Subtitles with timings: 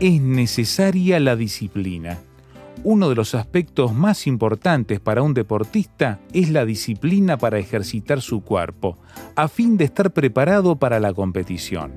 [0.00, 2.18] Es necesaria la disciplina.
[2.84, 8.42] Uno de los aspectos más importantes para un deportista es la disciplina para ejercitar su
[8.42, 8.96] cuerpo,
[9.34, 11.94] a fin de estar preparado para la competición.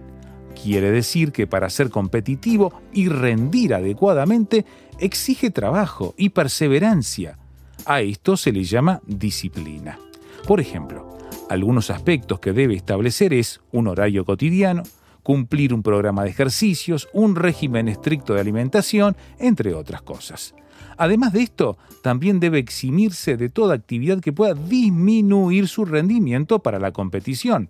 [0.63, 4.66] Quiere decir que para ser competitivo y rendir adecuadamente
[4.97, 7.38] exige trabajo y perseverancia.
[7.85, 9.99] A esto se le llama disciplina.
[10.47, 11.19] Por ejemplo,
[11.52, 14.81] algunos aspectos que debe establecer es un horario cotidiano,
[15.23, 20.55] cumplir un programa de ejercicios, un régimen estricto de alimentación, entre otras cosas.
[20.97, 26.79] Además de esto, también debe eximirse de toda actividad que pueda disminuir su rendimiento para
[26.79, 27.69] la competición.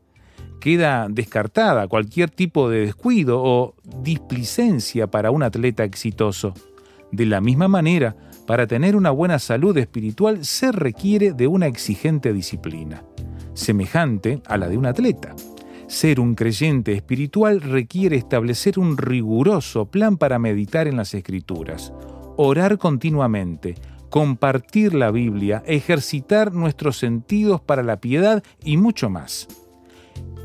[0.60, 6.54] Queda descartada cualquier tipo de descuido o displicencia para un atleta exitoso.
[7.12, 8.16] De la misma manera,
[8.46, 13.04] para tener una buena salud espiritual se requiere de una exigente disciplina,
[13.54, 15.36] semejante a la de un atleta.
[15.92, 21.92] Ser un creyente espiritual requiere establecer un riguroso plan para meditar en las escrituras,
[22.38, 23.76] orar continuamente,
[24.10, 29.50] compartir la Biblia, ejercitar nuestros sentidos para la piedad y mucho más.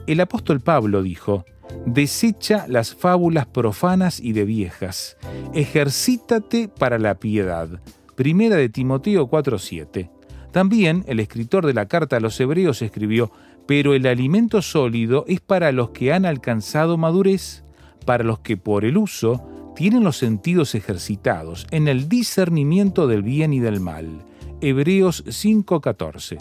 [0.08, 1.44] El apóstol Pablo dijo,
[1.86, 5.16] Desecha las fábulas profanas y de viejas.
[5.54, 7.68] Ejercítate para la piedad.
[8.16, 10.10] Primera de Timoteo 4:7.
[10.50, 13.30] También el escritor de la carta a los hebreos escribió,
[13.66, 17.64] pero el alimento sólido es para los que han alcanzado madurez,
[18.04, 23.52] para los que por el uso tienen los sentidos ejercitados en el discernimiento del bien
[23.52, 24.24] y del mal.
[24.60, 26.38] Hebreos 5:14.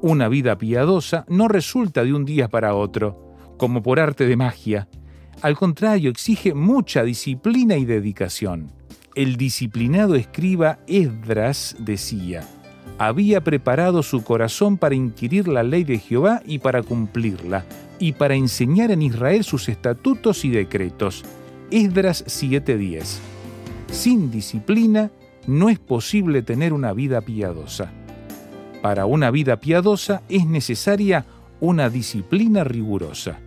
[0.00, 4.88] Una vida piadosa no resulta de un día para otro como por arte de magia.
[5.42, 8.72] Al contrario, exige mucha disciplina y dedicación.
[9.14, 12.46] El disciplinado escriba Esdras decía,
[12.98, 17.64] había preparado su corazón para inquirir la ley de Jehová y para cumplirla,
[17.98, 21.24] y para enseñar en Israel sus estatutos y decretos.
[21.70, 23.18] Esdras 7:10.
[23.90, 25.10] Sin disciplina
[25.46, 27.90] no es posible tener una vida piadosa.
[28.82, 31.26] Para una vida piadosa es necesaria
[31.60, 33.40] una disciplina rigurosa.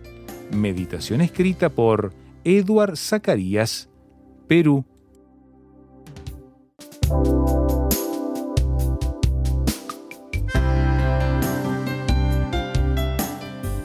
[0.52, 2.12] Meditación escrita por
[2.44, 3.88] Edward Zacarías,
[4.48, 4.84] Perú.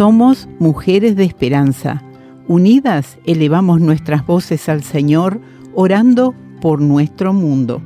[0.00, 2.02] Somos mujeres de esperanza.
[2.48, 5.42] Unidas elevamos nuestras voces al Señor,
[5.74, 7.82] orando por nuestro mundo.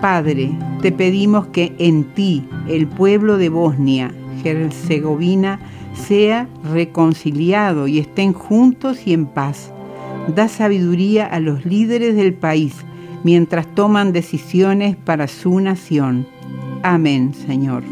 [0.00, 0.50] Padre,
[0.82, 5.60] te pedimos que en ti el pueblo de Bosnia, Herzegovina,
[5.94, 9.72] sea reconciliado y estén juntos y en paz.
[10.34, 12.74] Da sabiduría a los líderes del país
[13.24, 16.28] mientras toman decisiones para su nación.
[16.84, 17.82] Amén, Señor.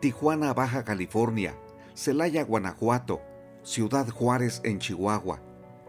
[0.00, 1.54] Tijuana, Baja California,
[1.94, 3.20] Celaya, Guanajuato,
[3.62, 5.42] Ciudad Juárez en Chihuahua,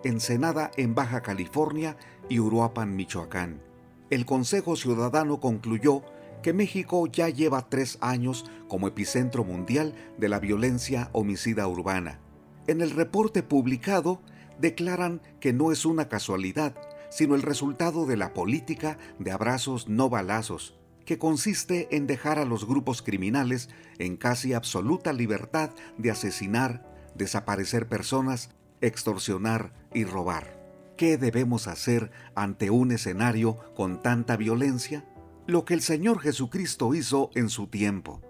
[0.03, 1.95] Ensenada en Baja California
[2.27, 3.61] y Uruapan, Michoacán.
[4.09, 6.03] El Consejo Ciudadano concluyó
[6.43, 12.19] que México ya lleva tres años como epicentro mundial de la violencia homicida urbana.
[12.67, 14.21] En el reporte publicado
[14.61, 16.75] declaran que no es una casualidad,
[17.09, 22.45] sino el resultado de la política de abrazos no balazos, que consiste en dejar a
[22.45, 30.61] los grupos criminales en casi absoluta libertad de asesinar, desaparecer personas, extorsionar y robar.
[30.95, 35.05] ¿Qué debemos hacer ante un escenario con tanta violencia?
[35.47, 38.21] lo que el Señor Jesucristo hizo en su tiempo.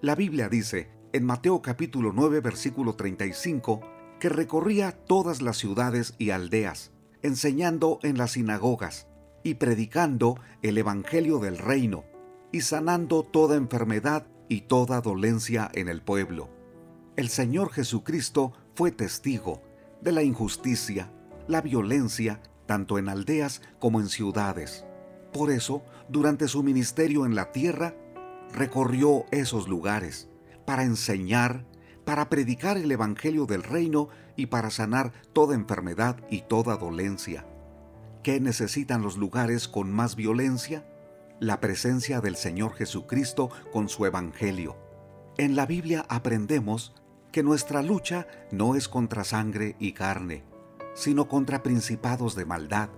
[0.00, 3.80] La Biblia dice en Mateo capítulo 9 versículo 35
[4.20, 6.92] que recorría todas las ciudades y aldeas,
[7.22, 9.06] enseñando en las sinagogas
[9.42, 12.04] y predicando el Evangelio del reino
[12.52, 16.48] y sanando toda enfermedad y toda dolencia en el pueblo.
[17.16, 19.62] El Señor Jesucristo fue testigo
[20.00, 21.10] de la injusticia,
[21.48, 24.84] la violencia, tanto en aldeas como en ciudades.
[25.32, 27.94] Por eso, durante su ministerio en la tierra,
[28.52, 30.28] recorrió esos lugares
[30.64, 31.64] para enseñar,
[32.06, 37.44] para predicar el Evangelio del Reino y para sanar toda enfermedad y toda dolencia.
[38.22, 40.86] ¿Qué necesitan los lugares con más violencia?
[41.40, 44.76] La presencia del Señor Jesucristo con su Evangelio.
[45.36, 46.94] En la Biblia aprendemos
[47.32, 50.44] que nuestra lucha no es contra sangre y carne,
[50.94, 52.88] sino contra principados de maldad,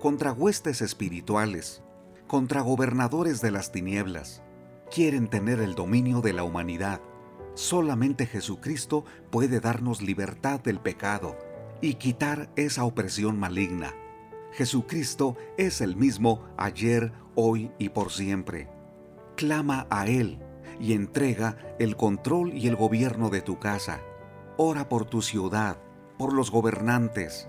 [0.00, 1.82] contra huestes espirituales,
[2.26, 4.42] contra gobernadores de las tinieblas.
[4.90, 7.02] Quieren tener el dominio de la humanidad.
[7.54, 11.38] Solamente Jesucristo puede darnos libertad del pecado
[11.80, 13.94] y quitar esa opresión maligna.
[14.52, 18.68] Jesucristo es el mismo ayer, hoy y por siempre.
[19.36, 20.38] Clama a Él
[20.80, 24.00] y entrega el control y el gobierno de tu casa.
[24.56, 25.78] Ora por tu ciudad,
[26.18, 27.48] por los gobernantes.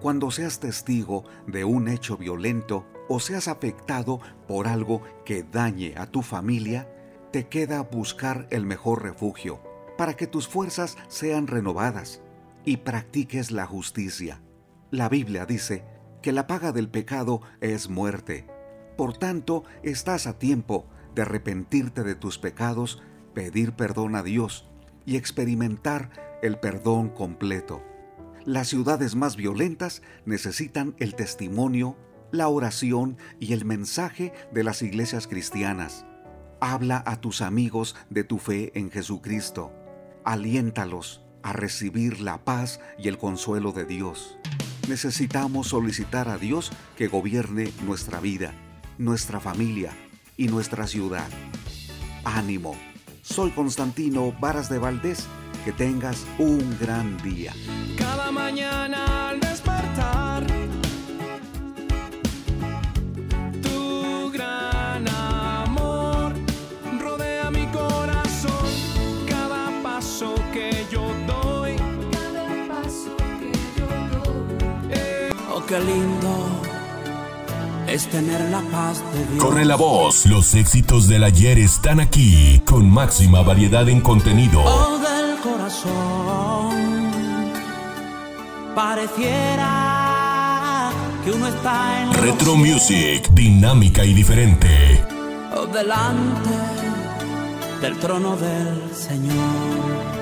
[0.00, 6.06] Cuando seas testigo de un hecho violento, o seas afectado por algo que dañe a
[6.06, 6.88] tu familia,
[7.32, 9.62] te queda buscar el mejor refugio
[9.96, 12.20] para que tus fuerzas sean renovadas
[12.64, 14.40] y practiques la justicia.
[14.90, 15.84] La Biblia dice
[16.20, 18.46] que la paga del pecado es muerte.
[18.96, 23.02] Por tanto, estás a tiempo de arrepentirte de tus pecados,
[23.34, 24.68] pedir perdón a Dios
[25.06, 26.10] y experimentar
[26.42, 27.82] el perdón completo.
[28.44, 31.96] Las ciudades más violentas necesitan el testimonio
[32.32, 36.06] la oración y el mensaje de las iglesias cristianas.
[36.64, 39.72] Habla a tus amigos de tu fe en Jesucristo.
[40.24, 44.38] Aliéntalos a recibir la paz y el consuelo de Dios.
[44.88, 48.54] Necesitamos solicitar a Dios que gobierne nuestra vida,
[48.96, 49.90] nuestra familia
[50.36, 51.26] y nuestra ciudad.
[52.22, 52.76] Ánimo.
[53.22, 55.26] Soy Constantino Varas de Valdés.
[55.64, 57.52] Que tengas un gran día.
[57.98, 59.21] Cada mañana
[75.72, 76.60] qué lindo
[77.88, 79.42] es tener la paz de Dios.
[79.42, 84.62] Corre la voz, los éxitos del ayer están aquí, con máxima variedad en contenido.
[84.62, 87.12] Oh, del corazón.
[88.74, 89.70] Pareciera
[91.24, 95.02] que uno está en Retro Music, dinámica y diferente.
[95.56, 96.50] oh, delante
[97.80, 100.21] del trono del Señor.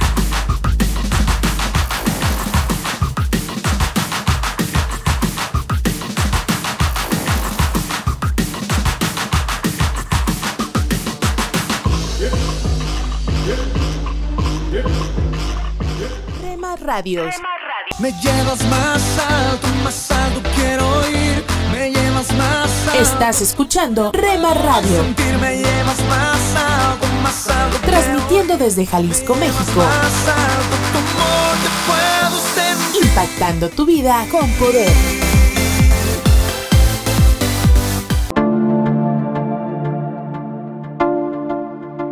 [16.81, 17.35] Radios.
[17.99, 21.43] Me llevas más alto, más alto quiero ir.
[21.71, 22.99] Me llevas más alto.
[23.01, 27.77] Estás escuchando Rema Radio, Sentir, me llevas más alto, más alto.
[27.85, 33.05] transmitiendo desde Jalisco, México, Más alto, tu amor te puedo sentir.
[33.05, 34.91] impactando tu vida con poder.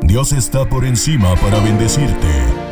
[0.04, 2.28] Dios está por encima para bendecirte,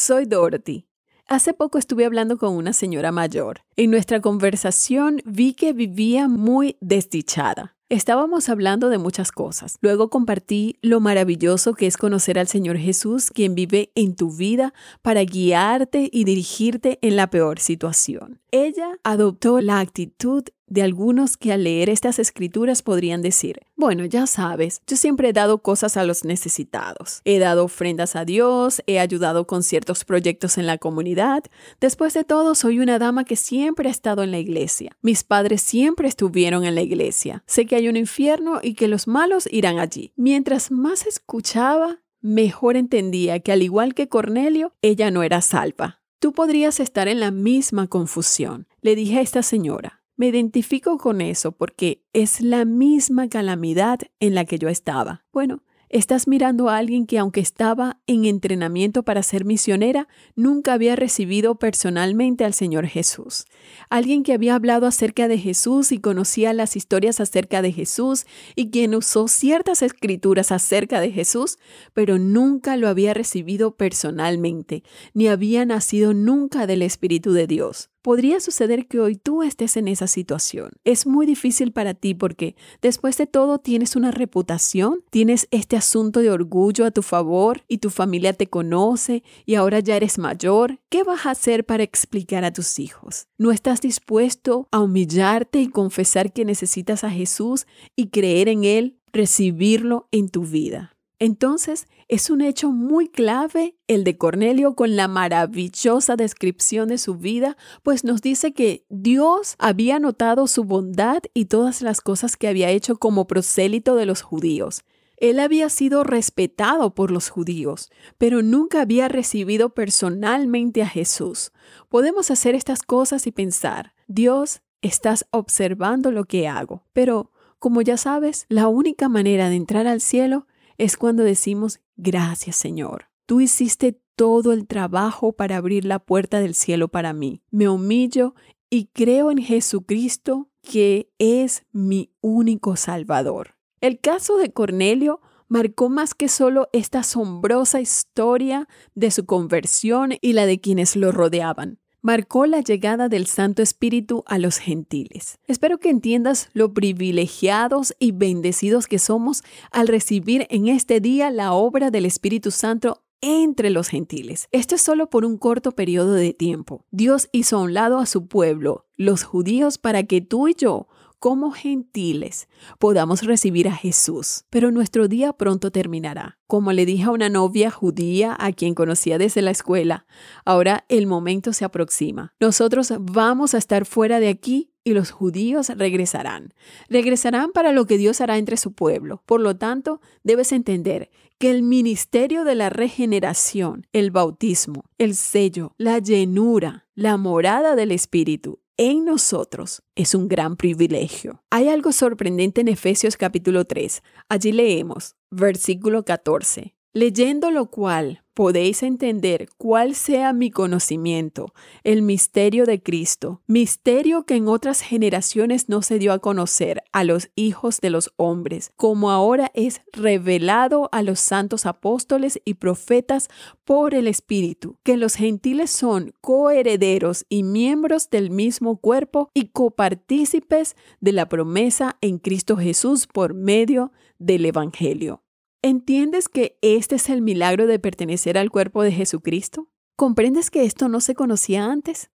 [0.00, 0.86] Soy Dorothy.
[1.28, 3.60] Hace poco estuve hablando con una señora mayor.
[3.76, 7.76] En nuestra conversación vi que vivía muy desdichada.
[7.90, 9.76] Estábamos hablando de muchas cosas.
[9.82, 14.72] Luego compartí lo maravilloso que es conocer al Señor Jesús, quien vive en tu vida
[15.02, 18.40] para guiarte y dirigirte en la peor situación.
[18.52, 24.26] Ella adoptó la actitud de algunos que al leer estas escrituras podrían decir, bueno, ya
[24.26, 27.20] sabes, yo siempre he dado cosas a los necesitados.
[27.24, 31.42] He dado ofrendas a Dios, he ayudado con ciertos proyectos en la comunidad.
[31.80, 34.96] Después de todo, soy una dama que siempre ha estado en la iglesia.
[35.02, 37.42] Mis padres siempre estuvieron en la iglesia.
[37.46, 40.12] Sé que hay un infierno y que los malos irán allí.
[40.16, 45.99] Mientras más escuchaba, mejor entendía que al igual que Cornelio, ella no era salva.
[46.20, 48.68] Tú podrías estar en la misma confusión.
[48.82, 54.34] Le dije a esta señora, me identifico con eso porque es la misma calamidad en
[54.34, 55.24] la que yo estaba.
[55.32, 60.96] Bueno, estás mirando a alguien que aunque estaba en entrenamiento para ser misionera, nunca había
[60.96, 63.44] recibido personalmente al Señor Jesús.
[63.90, 68.70] Alguien que había hablado acerca de Jesús y conocía las historias acerca de Jesús y
[68.70, 71.58] quien usó ciertas escrituras acerca de Jesús,
[71.92, 77.89] pero nunca lo había recibido personalmente, ni había nacido nunca del Espíritu de Dios.
[78.02, 80.70] Podría suceder que hoy tú estés en esa situación.
[80.84, 86.20] Es muy difícil para ti porque después de todo tienes una reputación, tienes este asunto
[86.20, 90.80] de orgullo a tu favor y tu familia te conoce y ahora ya eres mayor.
[90.88, 93.26] ¿Qué vas a hacer para explicar a tus hijos?
[93.36, 97.66] ¿No estás dispuesto a humillarte y confesar que necesitas a Jesús
[97.96, 100.96] y creer en Él, recibirlo en tu vida?
[101.20, 107.16] Entonces, es un hecho muy clave el de Cornelio con la maravillosa descripción de su
[107.16, 112.48] vida, pues nos dice que Dios había notado su bondad y todas las cosas que
[112.48, 114.82] había hecho como prosélito de los judíos.
[115.18, 121.52] Él había sido respetado por los judíos, pero nunca había recibido personalmente a Jesús.
[121.90, 127.98] Podemos hacer estas cosas y pensar, Dios, estás observando lo que hago, pero como ya
[127.98, 130.46] sabes, la única manera de entrar al cielo
[130.80, 133.10] es cuando decimos, gracias Señor.
[133.26, 137.42] Tú hiciste todo el trabajo para abrir la puerta del cielo para mí.
[137.50, 138.34] Me humillo
[138.70, 143.56] y creo en Jesucristo que es mi único Salvador.
[143.82, 150.32] El caso de Cornelio marcó más que solo esta asombrosa historia de su conversión y
[150.32, 155.38] la de quienes lo rodeaban marcó la llegada del Santo Espíritu a los gentiles.
[155.46, 161.52] Espero que entiendas lo privilegiados y bendecidos que somos al recibir en este día la
[161.52, 164.48] obra del Espíritu Santo entre los gentiles.
[164.50, 166.86] Esto es solo por un corto periodo de tiempo.
[166.90, 170.88] Dios hizo a un lado a su pueblo, los judíos, para que tú y yo
[171.20, 172.48] como gentiles
[172.78, 174.44] podamos recibir a Jesús.
[174.50, 176.38] Pero nuestro día pronto terminará.
[176.46, 180.06] Como le dije a una novia judía a quien conocía desde la escuela,
[180.44, 182.34] ahora el momento se aproxima.
[182.40, 186.54] Nosotros vamos a estar fuera de aquí y los judíos regresarán.
[186.88, 189.22] Regresarán para lo que Dios hará entre su pueblo.
[189.26, 195.74] Por lo tanto, debes entender que el ministerio de la regeneración, el bautismo, el sello,
[195.76, 201.42] la llenura, la morada del Espíritu en nosotros es un gran privilegio.
[201.50, 204.02] Hay algo sorprendente en Efesios capítulo 3.
[204.30, 206.74] Allí leemos, versículo 14.
[206.92, 211.52] Leyendo lo cual podéis entender cuál sea mi conocimiento,
[211.84, 217.04] el misterio de Cristo, misterio que en otras generaciones no se dio a conocer a
[217.04, 223.28] los hijos de los hombres, como ahora es revelado a los santos apóstoles y profetas
[223.64, 230.74] por el Espíritu, que los gentiles son coherederos y miembros del mismo cuerpo y copartícipes
[231.00, 235.22] de la promesa en Cristo Jesús por medio del Evangelio.
[235.62, 239.68] ¿Entiendes que este es el milagro de pertenecer al cuerpo de Jesucristo?
[239.94, 242.10] ¿Comprendes que esto no se conocía antes?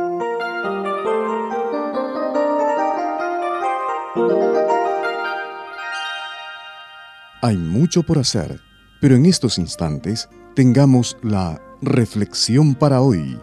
[7.40, 8.60] Hay mucho por hacer,
[9.00, 13.38] pero en estos instantes tengamos la reflexión para hoy.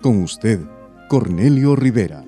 [0.00, 0.60] Con usted,
[1.08, 2.24] Cornelio Rivera.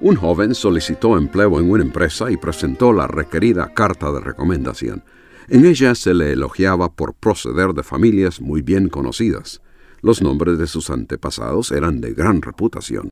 [0.00, 5.02] Un joven solicitó empleo en una empresa y presentó la requerida carta de recomendación.
[5.48, 9.62] En ella se le elogiaba por proceder de familias muy bien conocidas.
[10.02, 13.08] Los nombres de sus antepasados eran de gran reputación,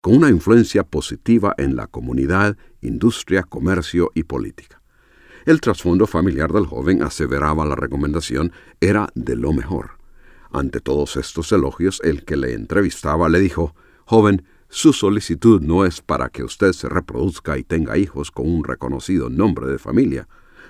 [0.00, 4.80] con una influencia positiva en la comunidad, industria, comercio y política.
[5.44, 9.98] El trasfondo familiar del joven, aseveraba la recomendación, era de lo mejor.
[10.52, 13.74] Ante todos estos elogios, el que le entrevistaba le dijo,
[14.06, 18.64] Joven, su solicitud no es para que usted se reproduzca y tenga hijos con un
[18.64, 20.28] reconocido nombre de familia.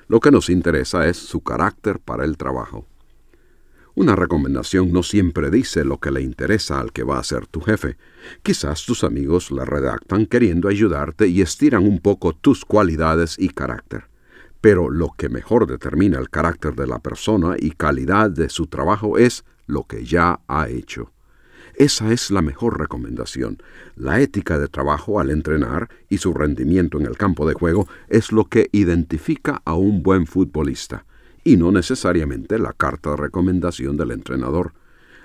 [0.08, 2.86] Lo que nos interesa es su carácter para el trabajo.
[4.00, 7.60] Una recomendación no siempre dice lo que le interesa al que va a ser tu
[7.60, 7.98] jefe.
[8.42, 14.04] Quizás tus amigos la redactan queriendo ayudarte y estiran un poco tus cualidades y carácter.
[14.62, 19.18] Pero lo que mejor determina el carácter de la persona y calidad de su trabajo
[19.18, 21.12] es lo que ya ha hecho.
[21.74, 23.62] Esa es la mejor recomendación.
[23.96, 28.32] La ética de trabajo al entrenar y su rendimiento en el campo de juego es
[28.32, 31.04] lo que identifica a un buen futbolista,
[31.44, 34.72] y no necesariamente la carta de recomendación del entrenador.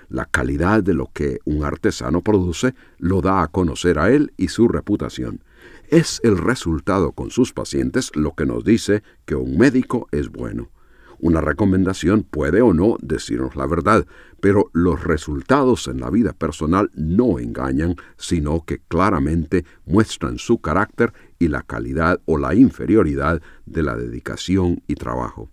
[0.08, 4.48] La calidad de lo que un artesano produce lo da a conocer a él y
[4.48, 5.42] su reputación.
[5.88, 10.70] Es el resultado con sus pacientes lo que nos dice que un médico es bueno.
[11.18, 14.06] Una recomendación puede o no decirnos la verdad,
[14.40, 21.14] pero los resultados en la vida personal no engañan, sino que claramente muestran su carácter
[21.38, 25.48] y la calidad o la inferioridad de la dedicación y trabajo.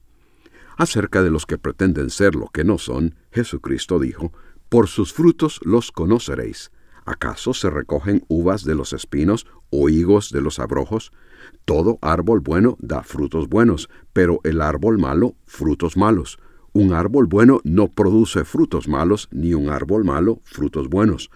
[0.77, 4.31] Acerca de los que pretenden ser lo que no son, Jesucristo dijo,
[4.69, 6.71] Por sus frutos los conoceréis.
[7.05, 11.11] ¿Acaso se recogen uvas de los espinos o higos de los abrojos?
[11.65, 16.39] Todo árbol bueno da frutos buenos, pero el árbol malo frutos malos.
[16.71, 21.29] Un árbol bueno no produce frutos malos, ni un árbol malo frutos buenos.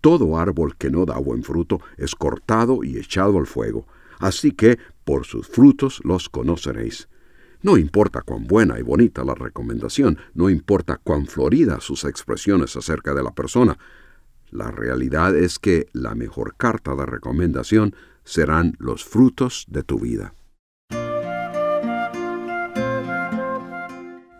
[0.00, 3.86] Todo árbol que no da buen fruto es cortado y echado al fuego.
[4.18, 7.08] Así que por sus frutos los conoceréis.
[7.66, 13.12] No importa cuán buena y bonita la recomendación, no importa cuán florida sus expresiones acerca
[13.12, 13.76] de la persona,
[14.52, 20.32] la realidad es que la mejor carta de recomendación serán los frutos de tu vida.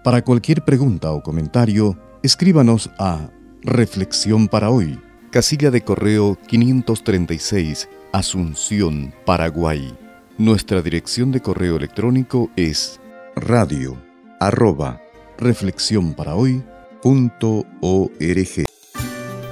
[0.05, 5.01] Para cualquier pregunta o comentario, escríbanos a Reflexión para hoy,
[5.33, 9.99] casilla de correo 536, Asunción, Paraguay.
[10.39, 13.01] Nuestra dirección de correo electrónico es
[13.37, 14.03] radio
[14.41, 14.99] arroba.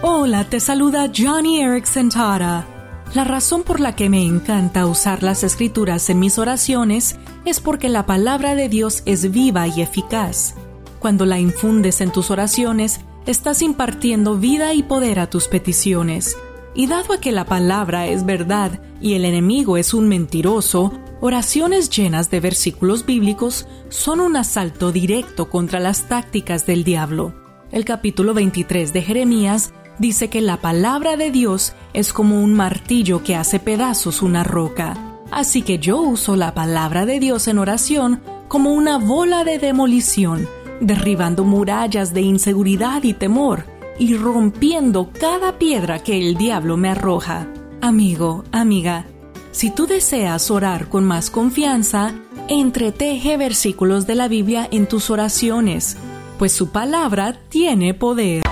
[0.02, 2.66] Hola, te saluda Johnny Erickson Tara.
[3.14, 7.90] La razón por la que me encanta usar las escrituras en mis oraciones es porque
[7.90, 10.54] la palabra de Dios es viva y eficaz.
[10.98, 16.38] Cuando la infundes en tus oraciones, estás impartiendo vida y poder a tus peticiones.
[16.74, 20.92] Y dado a que la palabra es verdad y el enemigo es un mentiroso,
[21.24, 27.32] oraciones llenas de versículos bíblicos son un asalto directo contra las tácticas del diablo.
[27.72, 33.22] El capítulo 23 de Jeremías dice que la palabra de Dios es como un martillo
[33.24, 34.98] que hace pedazos una roca.
[35.30, 40.46] Así que yo uso la palabra de Dios en oración como una bola de demolición,
[40.82, 43.64] derribando murallas de inseguridad y temor
[43.98, 47.48] y rompiendo cada piedra que el diablo me arroja.
[47.80, 49.06] Amigo, amiga,
[49.54, 52.12] si tú deseas orar con más confianza,
[52.48, 55.96] entreteje versículos de la Biblia en tus oraciones,
[56.40, 58.42] pues su palabra tiene poder.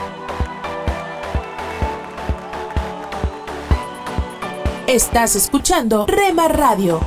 [4.87, 7.01] Estás escuchando Rema Radio.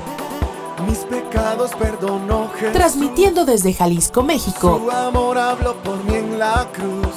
[0.89, 2.73] Mis pecados perdonó Jesús.
[2.73, 4.81] Transmitiendo desde Jalisco, México.
[4.84, 7.15] Su amor habló por mí en la cruz.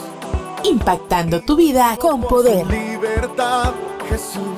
[0.63, 2.65] Impactando tu vida con poder.
[2.69, 3.73] Libertad,
[4.09, 4.58] Jesús, Jesús.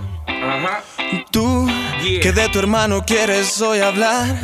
[0.65, 0.83] Ajá.
[1.31, 1.67] Tú
[2.03, 2.19] Yeah.
[2.19, 4.39] que de tu hermano quieres hoy hablar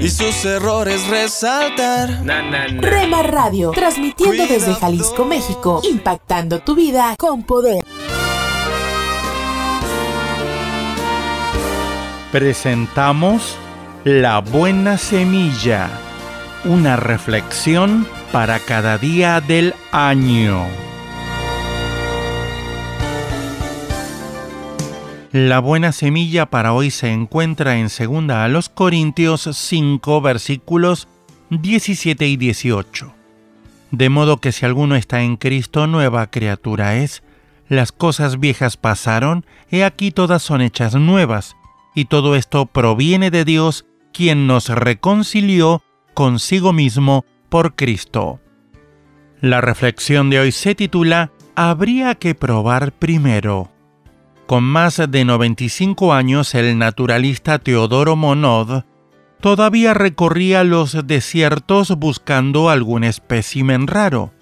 [0.00, 2.24] y sus errores resaltar.
[2.24, 2.80] Na, na, na.
[2.80, 3.70] Rema Radio.
[3.70, 4.74] Transmitiendo desde.
[4.74, 5.80] Jalisco, México.
[5.84, 7.84] Impactando tu vida con poder.
[12.32, 13.56] presentamos
[14.04, 15.88] La Buena Semilla,
[16.64, 20.66] una reflexión para cada día del año.
[25.40, 31.06] La buena semilla para hoy se encuentra en 2 a los Corintios 5 versículos
[31.50, 33.14] 17 y 18.
[33.92, 37.22] De modo que si alguno está en Cristo, nueva criatura es.
[37.68, 41.54] Las cosas viejas pasaron, he aquí todas son hechas nuevas,
[41.94, 48.40] y todo esto proviene de Dios, quien nos reconcilió consigo mismo por Cristo.
[49.40, 53.70] La reflexión de hoy se titula Habría que probar primero.
[54.48, 58.84] Con más de 95 años, el naturalista Teodoro Monod
[59.42, 64.32] todavía recorría los desiertos buscando algún espécimen raro.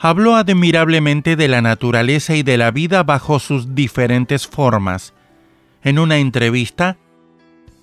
[0.00, 5.14] Habló admirablemente de la naturaleza y de la vida bajo sus diferentes formas.
[5.84, 6.96] En una entrevista,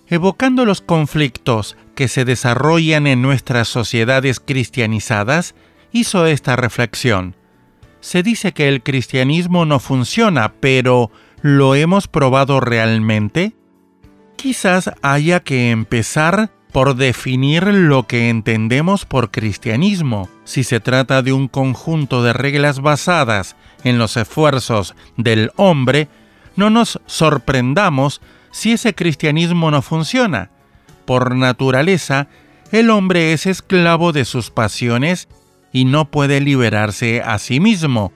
[0.10, 5.56] evocando los conflictos que se desarrollan en nuestras sociedades cristianizadas,
[5.94, 7.38] hizo esta reflexión.
[8.02, 11.10] Se dice que el cristianismo no funciona, pero
[11.44, 13.54] ¿lo hemos probado realmente?
[14.44, 20.28] quizás haya que empezar por definir lo que entendemos por cristianismo.
[20.44, 26.10] Si se trata de un conjunto de reglas basadas en los esfuerzos del hombre,
[26.58, 28.20] no nos sorprendamos
[28.52, 30.50] si ese cristianismo no funciona.
[31.06, 32.28] Por naturaleza,
[32.74, 35.30] el hombre es esclavo de sus pasiones
[35.72, 38.12] y no puede liberarse a sí mismo.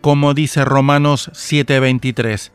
[0.00, 2.50] Como dice Romanos 7:23,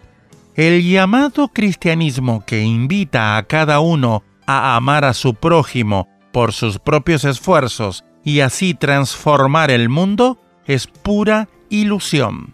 [0.55, 6.79] el llamado cristianismo que invita a cada uno a amar a su prójimo por sus
[6.79, 12.53] propios esfuerzos y así transformar el mundo es pura ilusión.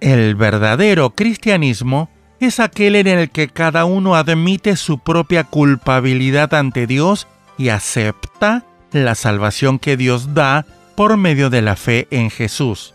[0.00, 6.86] El verdadero cristianismo es aquel en el que cada uno admite su propia culpabilidad ante
[6.86, 7.26] Dios
[7.58, 12.94] y acepta la salvación que Dios da por medio de la fe en Jesús.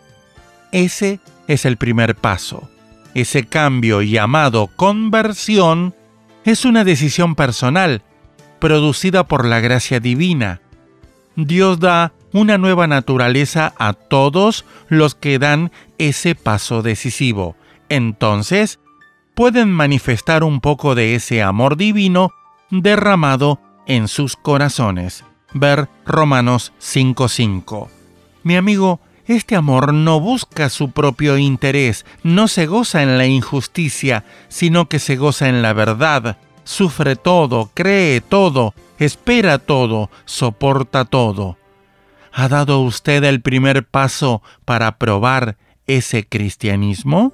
[0.72, 2.70] Ese es el primer paso.
[3.14, 5.94] Ese cambio llamado conversión
[6.46, 8.02] es una decisión personal,
[8.60, 10.62] producida por la gracia divina.
[11.36, 17.56] Dios da una nueva naturaleza a todos los que dan ese paso decisivo.
[17.90, 18.80] Entonces,
[19.36, 22.32] pueden manifestar un poco de ese amor divino
[22.70, 25.26] derramado en sus corazones.
[25.54, 27.90] Ver Romanos 5:5.
[28.44, 29.02] Mi amigo,
[29.36, 35.00] este amor no busca su propio interés, no se goza en la injusticia, sino que
[35.00, 41.58] se goza en la verdad, sufre todo, cree todo, espera todo, soporta todo.
[42.34, 47.34] ¿Ha dado usted el primer paso para probar ese cristianismo?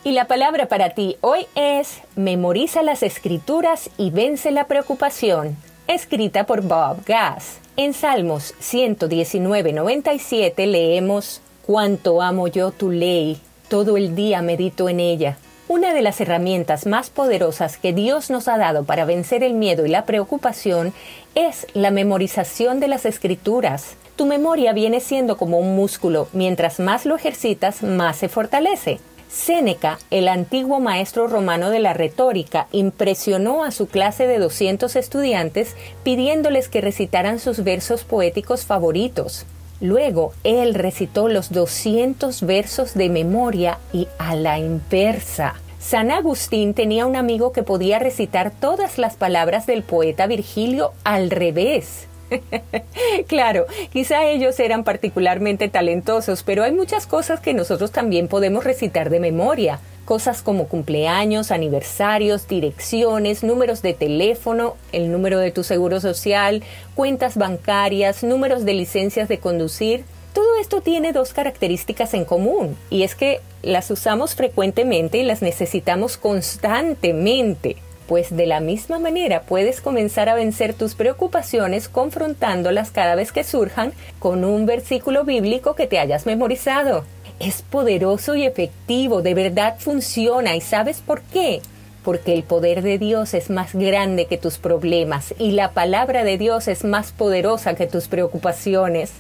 [0.03, 6.47] Y la palabra para ti hoy es Memoriza las escrituras y vence la preocupación, escrita
[6.47, 7.59] por Bob Gass.
[7.77, 15.37] En Salmos 119.97 leemos, Cuánto amo yo tu ley, todo el día medito en ella.
[15.67, 19.85] Una de las herramientas más poderosas que Dios nos ha dado para vencer el miedo
[19.85, 20.93] y la preocupación
[21.35, 23.97] es la memorización de las escrituras.
[24.15, 28.99] Tu memoria viene siendo como un músculo, mientras más lo ejercitas, más se fortalece.
[29.31, 35.77] Séneca, el antiguo maestro romano de la retórica, impresionó a su clase de 200 estudiantes
[36.03, 39.45] pidiéndoles que recitaran sus versos poéticos favoritos.
[39.79, 45.55] Luego, él recitó los 200 versos de memoria y a la inversa.
[45.79, 51.31] San Agustín tenía un amigo que podía recitar todas las palabras del poeta Virgilio al
[51.31, 52.09] revés.
[53.27, 59.09] claro, quizá ellos eran particularmente talentosos, pero hay muchas cosas que nosotros también podemos recitar
[59.09, 59.79] de memoria.
[60.05, 66.63] Cosas como cumpleaños, aniversarios, direcciones, números de teléfono, el número de tu seguro social,
[66.95, 70.03] cuentas bancarias, números de licencias de conducir.
[70.33, 75.41] Todo esto tiene dos características en común, y es que las usamos frecuentemente y las
[75.41, 77.77] necesitamos constantemente
[78.11, 83.45] pues de la misma manera puedes comenzar a vencer tus preocupaciones confrontándolas cada vez que
[83.45, 87.05] surjan con un versículo bíblico que te hayas memorizado.
[87.39, 91.61] Es poderoso y efectivo, de verdad funciona y ¿sabes por qué?
[92.03, 96.37] Porque el poder de Dios es más grande que tus problemas y la palabra de
[96.37, 99.13] Dios es más poderosa que tus preocupaciones.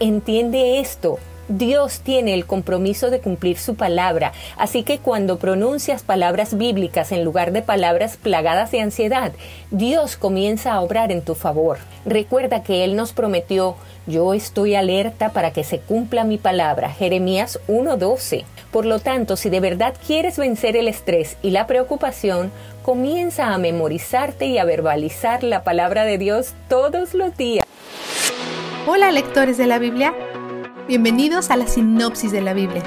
[0.00, 6.56] Entiende esto, Dios tiene el compromiso de cumplir su palabra, así que cuando pronuncias palabras
[6.56, 9.32] bíblicas en lugar de palabras plagadas de ansiedad,
[9.70, 11.78] Dios comienza a obrar en tu favor.
[12.06, 13.76] Recuerda que Él nos prometió,
[14.06, 18.44] yo estoy alerta para que se cumpla mi palabra, Jeremías 1.12.
[18.70, 22.50] Por lo tanto, si de verdad quieres vencer el estrés y la preocupación,
[22.82, 27.66] comienza a memorizarte y a verbalizar la palabra de Dios todos los días.
[28.86, 30.14] Hola lectores de la Biblia.
[30.88, 32.82] Bienvenidos a la sinopsis de la Biblia.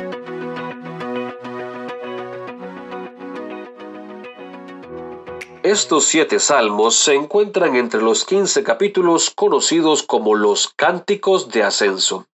[5.64, 12.28] Estos siete salmos se encuentran entre los quince capítulos conocidos como los Cánticos de Ascenso.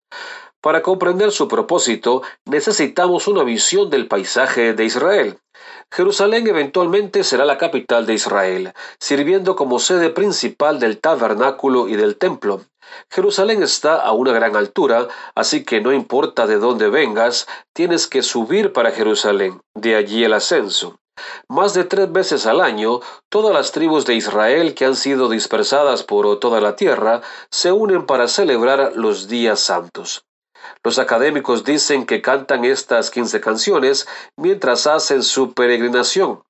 [0.63, 5.39] Para comprender su propósito, necesitamos una visión del paisaje de Israel.
[5.93, 12.17] Jerusalén eventualmente será la capital de Israel, sirviendo como sede principal del tabernáculo y del
[12.17, 12.63] templo.
[13.11, 18.23] Jerusalén está a una gran altura, así que no importa de dónde vengas, tienes que
[18.23, 21.01] subir para Jerusalén, de allí el ascenso.
[21.49, 26.03] Más de tres veces al año, todas las tribus de Israel que han sido dispersadas
[26.03, 30.25] por toda la tierra se unen para celebrar los días santos.
[30.83, 36.43] Los académicos dicen que cantan estas quince canciones mientras hacen su peregrinación.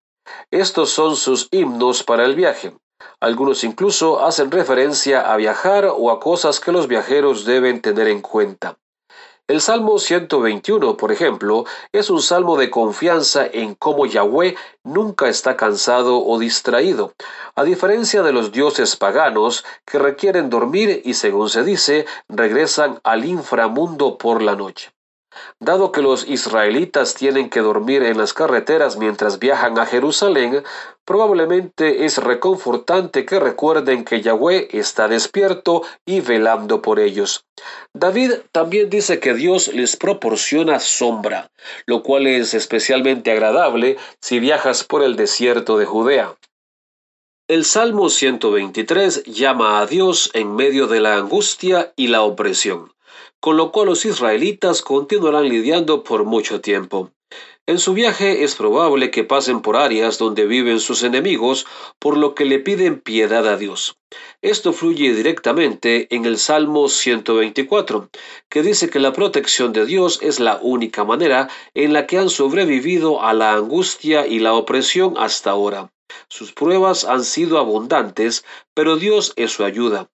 [0.51, 2.73] Estos son sus himnos para el viaje.
[3.21, 8.23] Algunos incluso hacen referencia a viajar o a cosas que los viajeros deben tener en
[8.23, 8.79] cuenta.
[9.47, 15.57] El Salmo 121, por ejemplo, es un salmo de confianza en cómo Yahweh nunca está
[15.57, 17.13] cansado o distraído,
[17.57, 23.27] a diferencia de los dioses paganos que requieren dormir y, según se dice, regresan al
[23.27, 24.93] inframundo por la noche.
[25.61, 30.65] Dado que los israelitas tienen que dormir en las carreteras mientras viajan a Jerusalén,
[31.05, 37.45] probablemente es reconfortante que recuerden que Yahweh está despierto y velando por ellos.
[37.95, 41.51] David también dice que Dios les proporciona sombra,
[41.87, 46.37] lo cual es especialmente agradable si viajas por el desierto de Judea.
[47.49, 52.93] El Salmo 123 llama a Dios en medio de la angustia y la opresión
[53.41, 57.11] con lo cual los israelitas continuarán lidiando por mucho tiempo.
[57.67, 61.67] En su viaje es probable que pasen por áreas donde viven sus enemigos,
[62.01, 63.97] por lo que le piden piedad a Dios.
[64.43, 68.11] Esto fluye directamente en el Salmo 124,
[68.49, 72.29] que dice que la protección de Dios es la única manera en la que han
[72.29, 75.93] sobrevivido a la angustia y la opresión hasta ahora.
[76.29, 80.11] Sus pruebas han sido abundantes, pero Dios es su ayuda.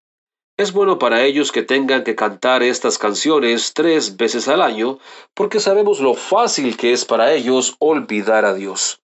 [0.58, 4.98] Es bueno para ellos que tengan que cantar estas canciones tres veces al año,
[5.34, 9.02] porque sabemos lo fácil que es para ellos olvidar a Dios.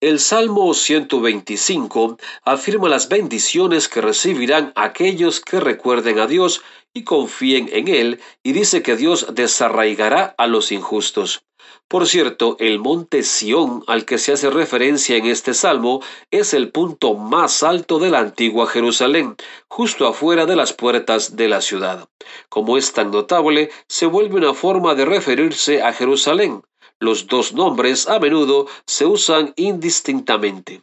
[0.00, 6.62] El Salmo 125 afirma las bendiciones que recibirán aquellos que recuerden a Dios
[6.94, 11.42] y confíen en Él, y dice que Dios desarraigará a los injustos.
[11.88, 16.70] Por cierto, el monte Sión al que se hace referencia en este salmo es el
[16.70, 19.34] punto más alto de la antigua Jerusalén,
[19.66, 22.08] justo afuera de las puertas de la ciudad.
[22.48, 26.62] Como es tan notable, se vuelve una forma de referirse a Jerusalén.
[27.00, 30.82] Los dos nombres a menudo se usan indistintamente.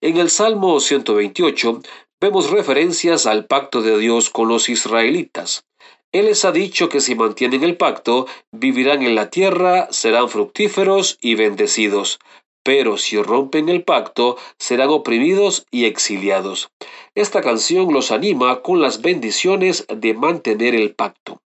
[0.00, 1.82] En el Salmo 128
[2.20, 5.66] vemos referencias al pacto de Dios con los israelitas.
[6.12, 11.18] Él les ha dicho que si mantienen el pacto, vivirán en la tierra, serán fructíferos
[11.20, 12.20] y bendecidos.
[12.62, 16.70] Pero si rompen el pacto, serán oprimidos y exiliados.
[17.14, 21.42] Esta canción los anima con las bendiciones de mantener el pacto.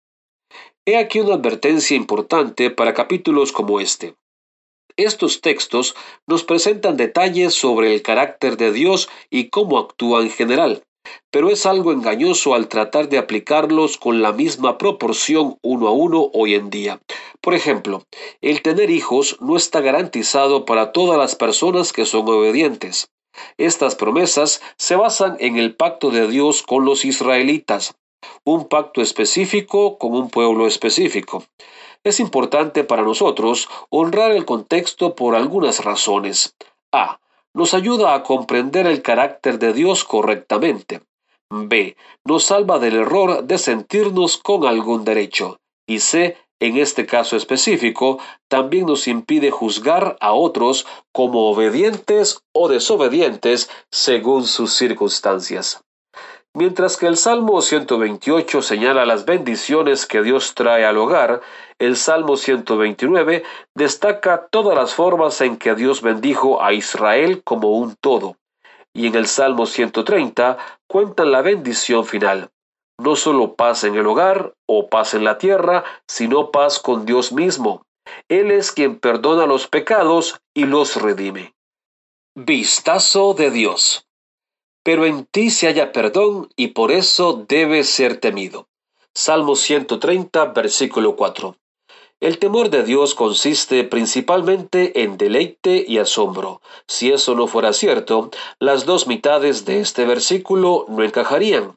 [0.85, 4.15] He aquí una advertencia importante para capítulos como este.
[4.97, 5.95] Estos textos
[6.27, 10.83] nos presentan detalles sobre el carácter de Dios y cómo actúa en general
[11.31, 16.29] pero es algo engañoso al tratar de aplicarlos con la misma proporción uno a uno
[16.33, 17.01] hoy en día.
[17.41, 18.03] Por ejemplo,
[18.41, 23.09] el tener hijos no está garantizado para todas las personas que son obedientes.
[23.57, 27.95] Estas promesas se basan en el pacto de Dios con los israelitas,
[28.43, 31.43] un pacto específico con un pueblo específico.
[32.03, 36.55] Es importante para nosotros honrar el contexto por algunas razones.
[36.91, 37.19] A
[37.53, 41.01] nos ayuda a comprender el carácter de Dios correctamente.
[41.49, 41.95] B.
[42.25, 45.59] Nos salva del error de sentirnos con algún derecho.
[45.87, 46.37] Y C.
[46.59, 54.45] En este caso específico, también nos impide juzgar a otros como obedientes o desobedientes según
[54.45, 55.83] sus circunstancias.
[56.55, 61.41] Mientras que el Salmo 128 señala las bendiciones que Dios trae al hogar,
[61.79, 67.95] el Salmo 129 destaca todas las formas en que Dios bendijo a Israel como un
[67.95, 68.37] todo.
[68.93, 72.51] Y en el Salmo 130 cuentan la bendición final.
[72.99, 77.31] No solo paz en el hogar o paz en la tierra, sino paz con Dios
[77.31, 77.83] mismo.
[78.29, 81.55] Él es quien perdona los pecados y los redime.
[82.35, 84.05] Vistazo de Dios
[84.83, 88.67] pero en ti se halla perdón y por eso debe ser temido.
[89.13, 91.55] Salmo 130, versículo 4.
[92.19, 96.61] El temor de Dios consiste principalmente en deleite y asombro.
[96.87, 101.75] Si eso no fuera cierto, las dos mitades de este versículo no encajarían.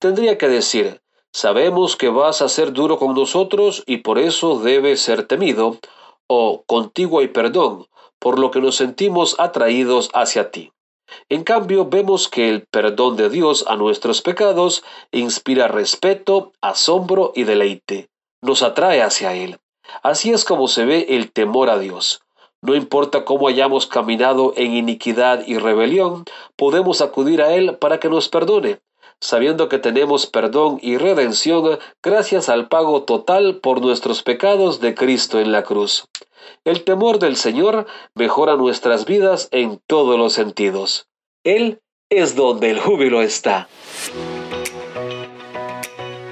[0.00, 1.00] Tendría que decir,
[1.32, 5.78] sabemos que vas a ser duro con nosotros y por eso debe ser temido,
[6.26, 7.86] o contigo hay perdón,
[8.18, 10.73] por lo que nos sentimos atraídos hacia ti.
[11.28, 17.44] En cambio, vemos que el perdón de Dios a nuestros pecados inspira respeto, asombro y
[17.44, 18.08] deleite.
[18.42, 19.58] Nos atrae hacia Él.
[20.02, 22.20] Así es como se ve el temor a Dios.
[22.62, 26.24] No importa cómo hayamos caminado en iniquidad y rebelión,
[26.56, 28.80] podemos acudir a Él para que nos perdone.
[29.20, 35.40] Sabiendo que tenemos perdón y redención gracias al pago total por nuestros pecados de Cristo
[35.40, 36.06] en la cruz.
[36.64, 41.08] El temor del Señor mejora nuestras vidas en todos los sentidos.
[41.42, 43.68] Él es donde el júbilo está.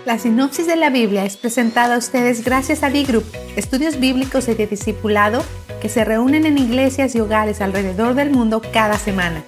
[0.05, 3.25] La sinopsis de la Biblia es presentada a ustedes gracias a D-Group,
[3.57, 5.45] estudios bíblicos y de discipulado
[5.81, 9.45] que se reúnen en iglesias y hogares alrededor del mundo cada semana.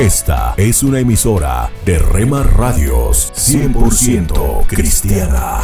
[0.00, 5.60] Esta es una emisora de Rema Radios 100% cristiana.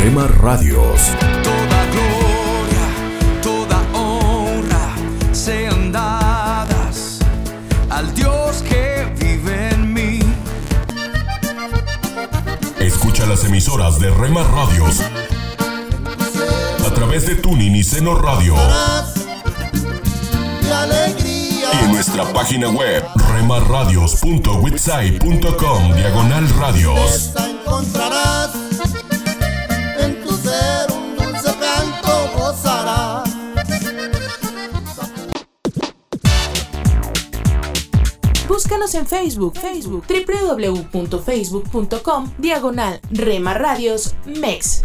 [0.00, 1.00] Rema Radios.
[1.44, 4.96] Toda gloria, toda honra
[5.30, 7.20] sean dadas
[7.88, 10.18] al Dios que vive en mí.
[12.80, 15.04] Escucha las emisoras de Rema Radios
[17.04, 18.54] través de Tuning y Seno Radio.
[21.70, 27.34] Y en nuestra página web remarradios.witsai.com diagonal radios.
[27.36, 28.54] encontrarás
[29.98, 33.28] en tu ser un dulce canto gozarás.
[38.48, 44.84] Búscanos en Facebook, Facebook, www.facebook.com, diagonal Rema Radios MEX.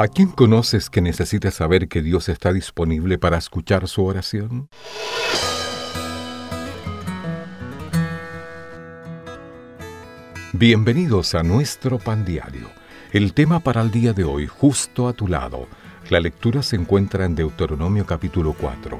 [0.00, 4.70] ¿A quién conoces que necesita saber que Dios está disponible para escuchar su oración?
[10.54, 12.70] Bienvenidos a nuestro pan diario.
[13.12, 15.68] El tema para el día de hoy, justo a tu lado.
[16.08, 18.98] La lectura se encuentra en Deuteronomio capítulo 4.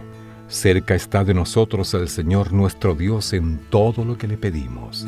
[0.49, 5.07] Cerca está de nosotros el Señor nuestro Dios en todo lo que le pedimos.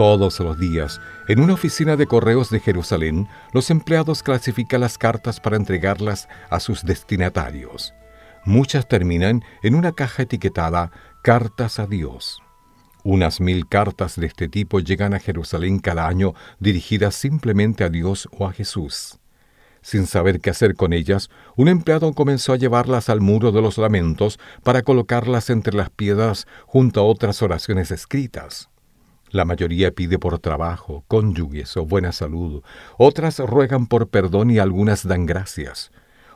[0.00, 0.98] Todos los días,
[1.28, 6.58] en una oficina de correos de Jerusalén, los empleados clasifican las cartas para entregarlas a
[6.58, 7.92] sus destinatarios.
[8.46, 10.90] Muchas terminan en una caja etiquetada
[11.22, 12.40] Cartas a Dios.
[13.04, 18.26] Unas mil cartas de este tipo llegan a Jerusalén cada año dirigidas simplemente a Dios
[18.32, 19.18] o a Jesús.
[19.82, 23.76] Sin saber qué hacer con ellas, un empleado comenzó a llevarlas al muro de los
[23.76, 28.70] lamentos para colocarlas entre las piedras junto a otras oraciones escritas.
[29.30, 32.62] La mayoría pide por trabajo, cónyuges o buena salud,
[32.98, 35.92] otras ruegan por perdón y algunas dan gracias.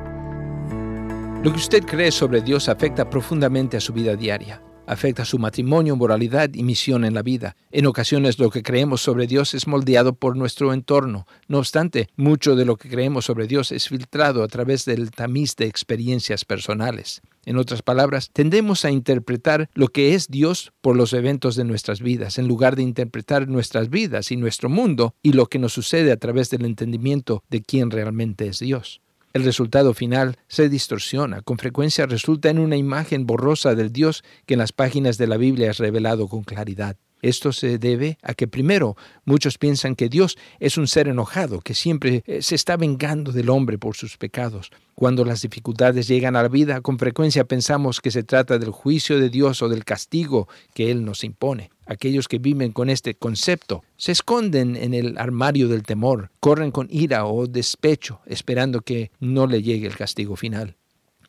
[1.44, 4.62] Lo que usted cree sobre Dios afecta profundamente a su vida diaria.
[4.88, 7.56] Afecta su matrimonio, moralidad y misión en la vida.
[7.72, 11.28] En ocasiones lo que creemos sobre Dios es moldeado por nuestro entorno.
[11.48, 15.56] No obstante, mucho de lo que creemos sobre Dios es filtrado a través del tamiz
[15.56, 17.22] de experiencias personales.
[17.46, 22.02] En otras palabras, tendemos a interpretar lo que es Dios por los eventos de nuestras
[22.02, 26.12] vidas, en lugar de interpretar nuestras vidas y nuestro mundo y lo que nos sucede
[26.12, 29.02] a través del entendimiento de quién realmente es Dios.
[29.34, 34.56] El resultado final se distorsiona, con frecuencia resulta en una imagen borrosa del Dios que
[34.56, 36.98] en las páginas de la Biblia es revelado con claridad.
[37.22, 41.74] Esto se debe a que primero muchos piensan que Dios es un ser enojado, que
[41.74, 44.72] siempre eh, se está vengando del hombre por sus pecados.
[44.94, 49.20] Cuando las dificultades llegan a la vida, con frecuencia pensamos que se trata del juicio
[49.20, 51.72] de Dios o del castigo que Él nos impone.
[51.88, 56.88] Aquellos que viven con este concepto se esconden en el armario del temor, corren con
[56.92, 60.76] ira o despecho, esperando que no le llegue el castigo final.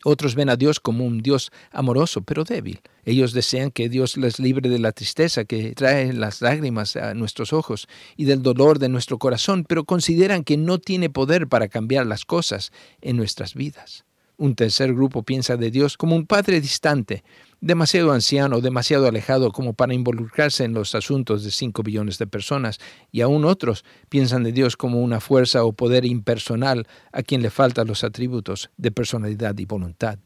[0.04, 2.80] Otros ven a Dios como un Dios amoroso, pero débil.
[3.04, 7.52] Ellos desean que Dios les libre de la tristeza que trae las lágrimas a nuestros
[7.52, 12.06] ojos y del dolor de nuestro corazón, pero consideran que no tiene poder para cambiar
[12.06, 14.04] las cosas en nuestras vidas.
[14.36, 17.24] Un tercer grupo piensa de Dios como un padre distante,
[17.60, 22.78] demasiado anciano, demasiado alejado como para involucrarse en los asuntos de cinco billones de personas,
[23.10, 27.50] y aún otros piensan de Dios como una fuerza o poder impersonal a quien le
[27.50, 30.18] faltan los atributos de personalidad y voluntad.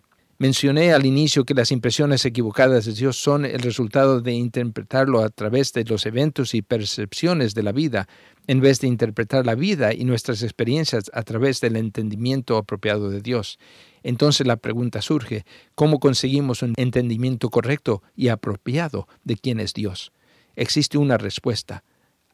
[0.43, 5.29] Mencioné al inicio que las impresiones equivocadas de Dios son el resultado de interpretarlo a
[5.29, 8.09] través de los eventos y percepciones de la vida,
[8.49, 13.21] en vez de interpretar la vida y nuestras experiencias a través del entendimiento apropiado de
[13.21, 13.61] Dios.
[14.03, 15.45] Entonces la pregunta surge,
[15.75, 20.13] ¿cómo conseguimos un entendimiento correcto y apropiado de quién es Dios?
[20.57, 21.85] Existe una respuesta.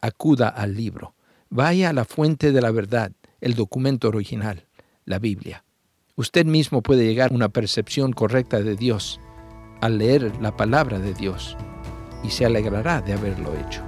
[0.00, 1.14] Acuda al libro.
[1.50, 4.66] Vaya a la fuente de la verdad, el documento original,
[5.04, 5.64] la Biblia.
[6.16, 9.20] Usted mismo puede llegar a una percepción correcta de Dios
[9.80, 11.56] al leer la palabra de Dios
[12.24, 13.87] y se alegrará de haberlo hecho.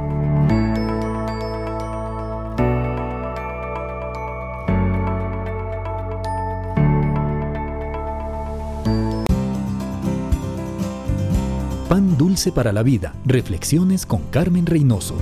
[12.55, 13.13] Para la Vida.
[13.25, 15.15] Reflexiones con Carmen Reynoso.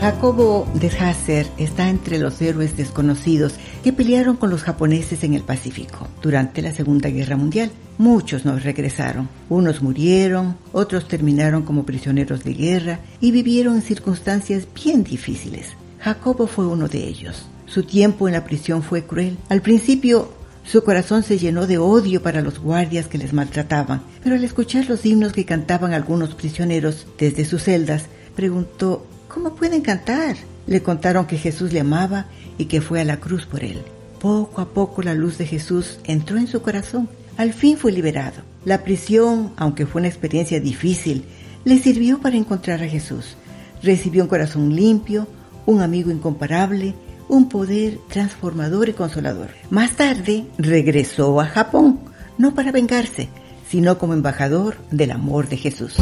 [0.00, 5.42] Jacobo de Hasser está entre los héroes desconocidos que pelearon con los japoneses en el
[5.42, 7.72] Pacífico durante la Segunda Guerra Mundial.
[7.98, 9.28] Muchos no regresaron.
[9.48, 15.72] Unos murieron, otros terminaron como prisioneros de guerra y vivieron en circunstancias bien difíciles.
[15.98, 17.48] Jacobo fue uno de ellos.
[17.66, 19.36] Su tiempo en la prisión fue cruel.
[19.48, 20.28] Al principio
[20.64, 24.88] su corazón se llenó de odio para los guardias que les maltrataban, pero al escuchar
[24.88, 30.36] los himnos que cantaban algunos prisioneros desde sus celdas, preguntó, ¿cómo pueden cantar?
[30.66, 33.82] Le contaron que Jesús le amaba y que fue a la cruz por él.
[34.18, 37.10] Poco a poco la luz de Jesús entró en su corazón.
[37.36, 38.42] Al fin fue liberado.
[38.64, 41.24] La prisión, aunque fue una experiencia difícil,
[41.64, 43.36] le sirvió para encontrar a Jesús.
[43.82, 45.28] Recibió un corazón limpio,
[45.66, 46.94] un amigo incomparable,
[47.28, 49.50] un poder transformador y consolador.
[49.70, 52.00] Más tarde regresó a Japón,
[52.38, 53.28] no para vengarse,
[53.68, 55.94] sino como embajador del amor de Jesús.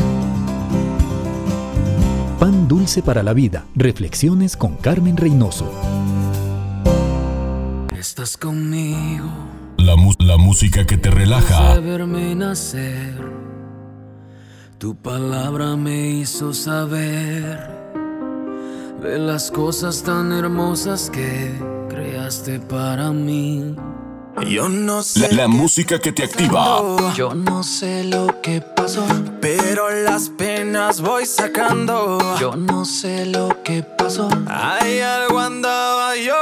[2.39, 3.64] Pan dulce para la vida.
[3.75, 5.73] Reflexiones con Carmen Reynoso.
[7.97, 9.31] Estás conmigo.
[9.79, 11.81] La, la música que te relaja.
[11.81, 13.43] nacer.
[14.79, 17.82] Tu palabra me hizo saber
[19.03, 21.53] de las cosas tan hermosas que
[21.88, 23.74] creaste para mí.
[24.48, 25.20] Yo no sé.
[25.20, 26.80] La, la música que te activa.
[27.14, 29.05] Yo no sé lo que pasó,
[29.40, 32.18] pero las penas voy sacando.
[32.38, 34.28] Yo no sé lo que pasó.
[34.46, 36.41] Hay algo andaba yo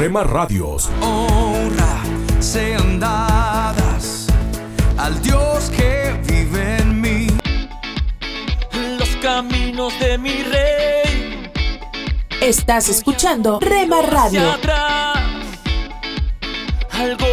[0.00, 0.88] Rema Radios.
[1.02, 2.00] honra
[2.38, 4.28] sean dadas
[4.96, 7.26] al Dios que vive en mí.
[8.98, 11.52] Los caminos de mi rey.
[12.40, 14.40] Estás escuchando Rema Radio.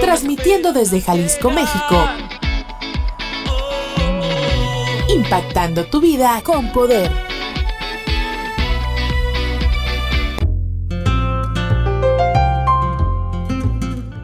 [0.02, 2.06] Transmitiendo desde Jalisco, México.
[5.08, 7.27] Impactando tu vida con poder.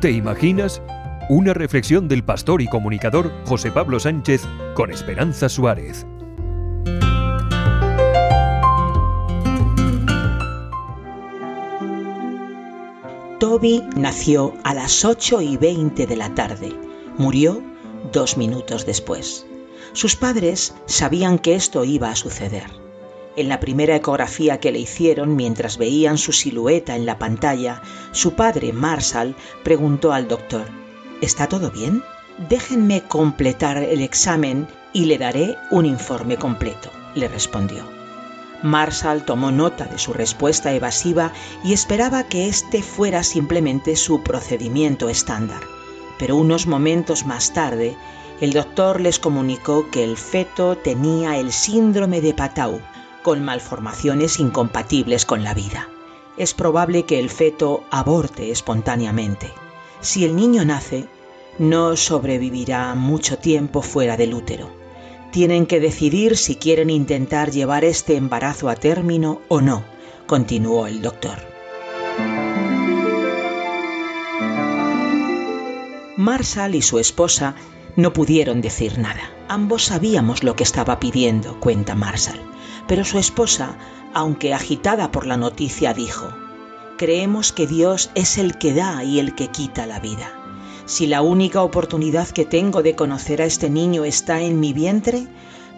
[0.03, 0.81] ¿Te imaginas?
[1.29, 4.41] Una reflexión del pastor y comunicador José Pablo Sánchez
[4.75, 6.05] con Esperanza Suárez.
[13.39, 16.73] Toby nació a las 8 y 20 de la tarde.
[17.17, 17.63] Murió
[18.11, 19.45] dos minutos después.
[19.93, 22.82] Sus padres sabían que esto iba a suceder.
[23.35, 27.81] En la primera ecografía que le hicieron mientras veían su silueta en la pantalla,
[28.11, 30.67] su padre, Marshall, preguntó al doctor,
[31.19, 32.03] ¿Está todo bien?
[32.49, 37.83] Déjenme completar el examen y le daré un informe completo, le respondió.
[38.61, 45.09] Marshall tomó nota de su respuesta evasiva y esperaba que este fuera simplemente su procedimiento
[45.09, 45.61] estándar.
[46.19, 47.97] Pero unos momentos más tarde,
[48.41, 52.79] el doctor les comunicó que el feto tenía el síndrome de Patau,
[53.23, 55.89] con malformaciones incompatibles con la vida.
[56.37, 59.51] Es probable que el feto aborte espontáneamente.
[60.01, 61.07] Si el niño nace,
[61.57, 64.69] no sobrevivirá mucho tiempo fuera del útero.
[65.31, 69.83] Tienen que decidir si quieren intentar llevar este embarazo a término o no,
[70.27, 71.39] continuó el doctor.
[76.17, 77.55] Marshall y su esposa
[77.95, 79.31] no pudieron decir nada.
[79.47, 82.39] Ambos sabíamos lo que estaba pidiendo, cuenta Marshall.
[82.87, 83.77] Pero su esposa,
[84.13, 86.29] aunque agitada por la noticia, dijo,
[86.97, 90.31] Creemos que Dios es el que da y el que quita la vida.
[90.85, 95.27] Si la única oportunidad que tengo de conocer a este niño está en mi vientre,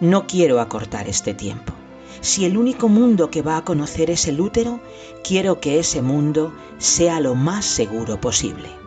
[0.00, 1.72] no quiero acortar este tiempo.
[2.20, 4.80] Si el único mundo que va a conocer es el útero,
[5.22, 8.85] quiero que ese mundo sea lo más seguro posible.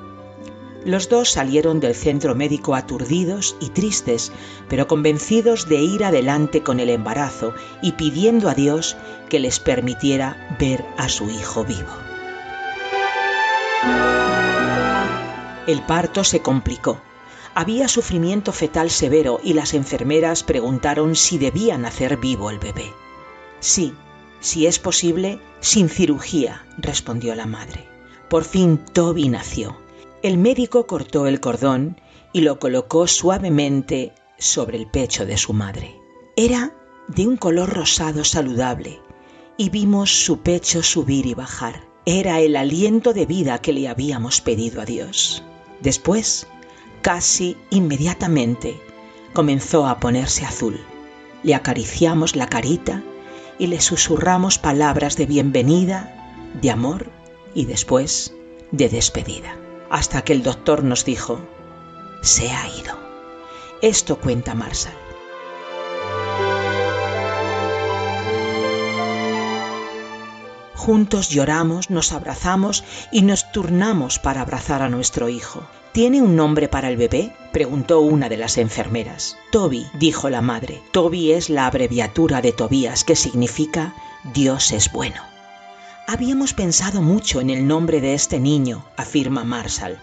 [0.85, 4.31] Los dos salieron del centro médico aturdidos y tristes,
[4.69, 8.95] pero convencidos de ir adelante con el embarazo y pidiendo a Dios
[9.27, 11.89] que les permitiera ver a su hijo vivo.
[15.67, 17.01] El parto se complicó.
[17.53, 22.91] Había sufrimiento fetal severo y las enfermeras preguntaron si debía nacer vivo el bebé.
[23.59, 23.93] Sí,
[24.39, 27.87] si es posible, sin cirugía, respondió la madre.
[28.29, 29.88] Por fin Toby nació.
[30.21, 32.01] El médico cortó el cordón
[32.33, 35.95] y lo colocó suavemente sobre el pecho de su madre.
[36.35, 36.73] Era
[37.07, 38.99] de un color rosado saludable
[39.55, 41.87] y vimos su pecho subir y bajar.
[42.05, 45.41] Era el aliento de vida que le habíamos pedido a Dios.
[45.79, 46.47] Después,
[47.01, 48.77] casi inmediatamente,
[49.31, 50.81] comenzó a ponerse azul.
[51.43, 53.03] Le acariciamos la carita
[53.57, 57.09] y le susurramos palabras de bienvenida, de amor
[57.55, 58.33] y después
[58.71, 59.58] de despedida.
[59.89, 61.39] Hasta que el doctor nos dijo,
[62.21, 62.97] se ha ido.
[63.81, 64.93] Esto cuenta Marshall.
[70.75, 75.67] Juntos lloramos, nos abrazamos y nos turnamos para abrazar a nuestro hijo.
[75.91, 77.35] ¿Tiene un nombre para el bebé?
[77.51, 79.37] preguntó una de las enfermeras.
[79.51, 80.81] Toby, dijo la madre.
[80.91, 83.93] Toby es la abreviatura de Tobías, que significa
[84.33, 85.28] Dios es bueno.
[86.11, 89.99] Habíamos pensado mucho en el nombre de este niño, afirma Marshall.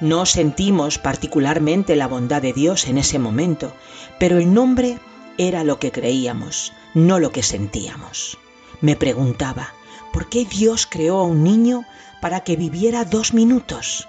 [0.00, 3.74] No sentimos particularmente la bondad de Dios en ese momento,
[4.18, 4.98] pero el nombre
[5.36, 6.72] era lo que creíamos.
[6.94, 8.38] no lo que sentíamos.
[8.80, 9.74] Me preguntaba,
[10.14, 11.84] ¿por qué Dios creó a un niño
[12.22, 14.08] para que viviera dos minutos?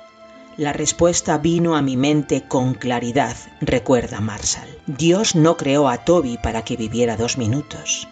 [0.55, 4.69] La respuesta vino a mi mente con claridad, recuerda Marshall.
[4.87, 8.07] Dios no creó a Toby para que viviera dos minutos.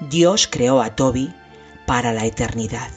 [0.00, 1.32] Dios creó a Toby
[1.86, 2.90] para la eternidad.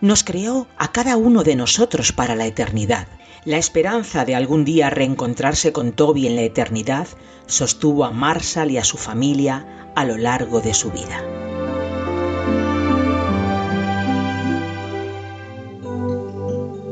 [0.00, 3.06] Nos creó a cada uno de nosotros para la eternidad.
[3.44, 7.06] La esperanza de algún día reencontrarse con Toby en la eternidad
[7.46, 11.22] sostuvo a Marshall y a su familia a lo largo de su vida.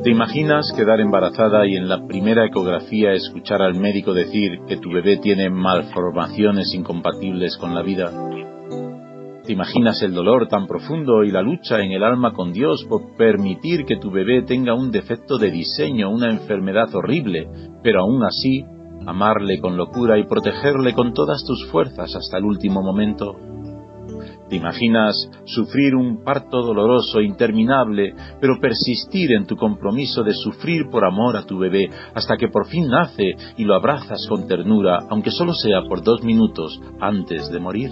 [0.05, 4.91] ¿Te imaginas quedar embarazada y en la primera ecografía escuchar al médico decir que tu
[4.93, 8.13] bebé tiene malformaciones incompatibles con la vida?
[9.45, 13.15] ¿Te imaginas el dolor tan profundo y la lucha en el alma con Dios por
[13.15, 17.47] permitir que tu bebé tenga un defecto de diseño, una enfermedad horrible,
[17.83, 18.65] pero aún así
[19.07, 23.37] amarle con locura y protegerle con todas tus fuerzas hasta el último momento?
[24.49, 25.15] ¿Te imaginas
[25.45, 31.45] sufrir un parto doloroso, interminable, pero persistir en tu compromiso de sufrir por amor a
[31.45, 35.83] tu bebé hasta que por fin nace y lo abrazas con ternura, aunque solo sea
[35.87, 37.91] por dos minutos antes de morir?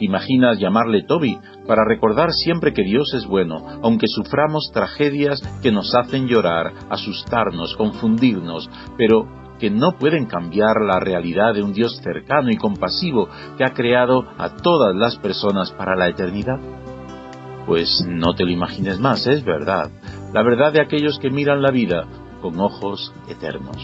[0.00, 5.70] ¿Te imaginas llamarle Toby para recordar siempre que Dios es bueno, aunque suframos tragedias que
[5.70, 9.28] nos hacen llorar, asustarnos, confundirnos, pero
[9.58, 13.28] que no pueden cambiar la realidad de un Dios cercano y compasivo
[13.58, 16.58] que ha creado a todas las personas para la eternidad?
[17.66, 19.90] Pues no te lo imagines más, es verdad,
[20.32, 22.06] la verdad de aquellos que miran la vida
[22.40, 23.76] con ojos eternos.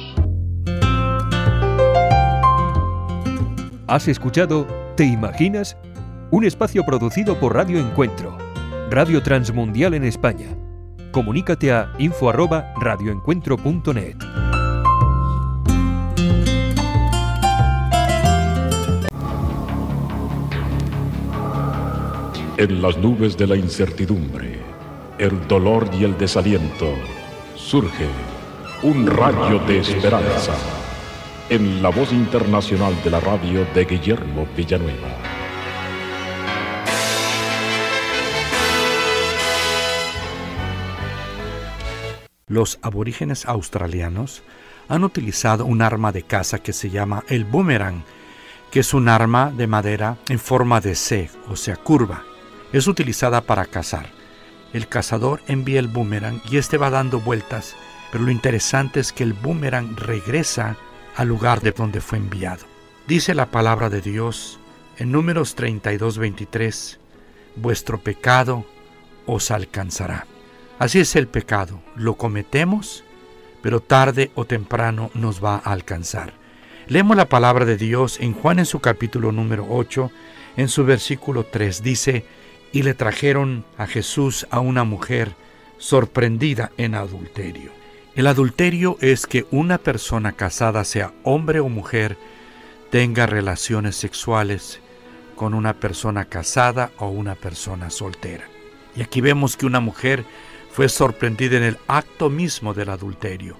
[3.87, 5.77] ¿Has escuchado Te Imaginas?
[6.29, 8.37] Un espacio producido por Radio Encuentro,
[8.91, 10.49] Radio Transmundial en España.
[11.13, 14.17] Comunícate a info@radioencuentro.net.
[22.57, 24.59] En las nubes de la incertidumbre,
[25.19, 26.93] el dolor y el desaliento,
[27.55, 28.09] surge
[28.83, 30.55] un rayo de esperanza
[31.51, 35.36] en la voz internacional de la radio de Guillermo Villanueva.
[42.49, 44.45] Los aborígenes australianos
[44.89, 48.05] han utilizado un arma de caza que se llama el boomerang,
[48.71, 52.23] que es un arma de madera en forma de C, o sea, curva
[52.73, 54.11] es utilizada para cazar.
[54.73, 57.75] El cazador envía el boomerang y este va dando vueltas,
[58.13, 60.77] pero lo interesante es que el boomerang regresa
[61.17, 62.65] al lugar de donde fue enviado.
[63.09, 64.61] Dice la palabra de Dios
[64.99, 67.01] en números 32, 23,
[67.57, 68.65] vuestro pecado
[69.27, 70.27] os alcanzará.
[70.79, 73.03] Así es el pecado, lo cometemos,
[73.63, 76.35] pero tarde o temprano nos va a alcanzar.
[76.87, 80.11] Leemos la palabra de Dios en Juan en su capítulo número 8,
[80.59, 82.27] en su versículo 3, dice,
[82.73, 85.35] y le trajeron a Jesús a una mujer
[85.79, 87.73] sorprendida en adulterio.
[88.15, 92.19] El adulterio es que una persona casada, sea hombre o mujer,
[92.91, 94.81] tenga relaciones sexuales
[95.37, 98.45] con una persona casada o una persona soltera.
[98.95, 100.25] Y aquí vemos que una mujer
[100.77, 103.57] fue sorprendida en el acto mismo del adulterio.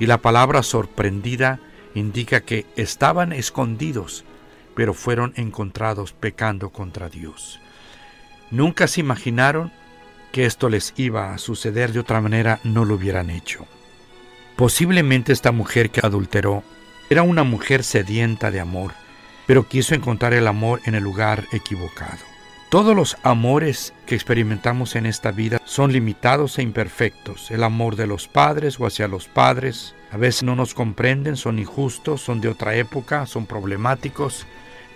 [0.00, 1.60] Y la palabra sorprendida
[1.94, 4.24] indica que estaban escondidos,
[4.74, 7.60] pero fueron encontrados pecando contra Dios.
[8.50, 9.72] Nunca se imaginaron
[10.32, 13.66] que esto les iba a suceder de otra manera, no lo hubieran hecho.
[14.56, 16.62] Posiblemente esta mujer que adulteró
[17.10, 18.94] era una mujer sedienta de amor,
[19.46, 22.37] pero quiso encontrar el amor en el lugar equivocado.
[22.70, 27.50] Todos los amores que experimentamos en esta vida son limitados e imperfectos.
[27.50, 31.58] El amor de los padres o hacia los padres a veces no nos comprenden, son
[31.58, 34.46] injustos, son de otra época, son problemáticos,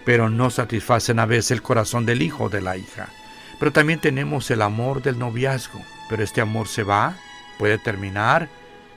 [0.05, 3.09] pero no satisfacen a veces el corazón del hijo o de la hija.
[3.59, 5.81] Pero también tenemos el amor del noviazgo.
[6.11, 7.17] Pero este amor se va,
[7.59, 8.51] puede terminar,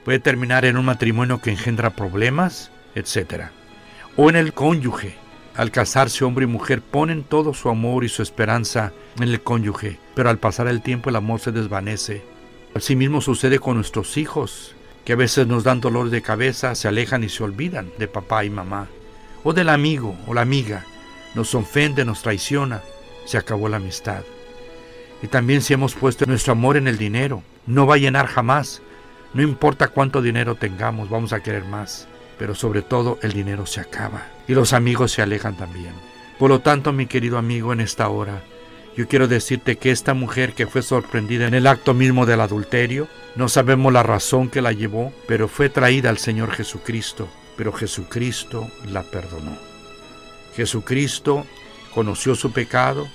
[0.04, 3.44] puede terminar en un matrimonio que engendra problemas, etc.
[4.16, 5.16] O en el cónyuge.
[5.56, 9.98] Al casarse hombre y mujer ponen todo su amor y su esperanza en el cónyuge,
[10.14, 12.22] pero al pasar el tiempo el amor se desvanece.
[12.74, 14.74] Asimismo sucede con nuestros hijos,
[15.06, 18.44] que a veces nos dan dolor de cabeza, se alejan y se olvidan de papá
[18.44, 18.88] y mamá.
[19.44, 20.84] O del amigo o la amiga,
[21.34, 22.82] nos ofende, nos traiciona,
[23.24, 24.24] se acabó la amistad.
[25.22, 28.82] Y también si hemos puesto nuestro amor en el dinero, no va a llenar jamás.
[29.32, 32.08] No importa cuánto dinero tengamos, vamos a querer más.
[32.38, 35.94] Pero sobre todo el dinero se acaba y los amigos se alejan también.
[36.38, 38.42] Por lo tanto, mi querido amigo, en esta hora,
[38.96, 43.08] yo quiero decirte que esta mujer que fue sorprendida en el acto mismo del adulterio,
[43.34, 48.70] no sabemos la razón que la llevó, pero fue traída al Señor Jesucristo, pero Jesucristo
[48.86, 49.56] la perdonó.
[50.54, 51.46] Jesucristo
[51.94, 53.06] conoció su pecado,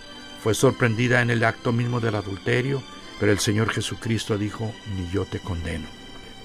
[0.43, 2.83] fue sorprendida en el acto mismo del adulterio,
[3.19, 5.87] pero el Señor Jesucristo dijo, ni yo te condeno.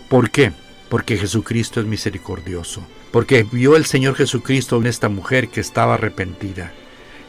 [0.09, 0.53] ¿Por qué?
[0.89, 6.73] Porque Jesucristo es misericordioso, porque vio el Señor Jesucristo en esta mujer que estaba arrepentida,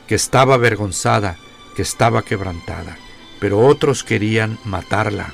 [0.08, 1.38] que estaba avergonzada,
[1.76, 2.98] que estaba quebrantada,
[3.40, 5.34] pero otros querían matarla,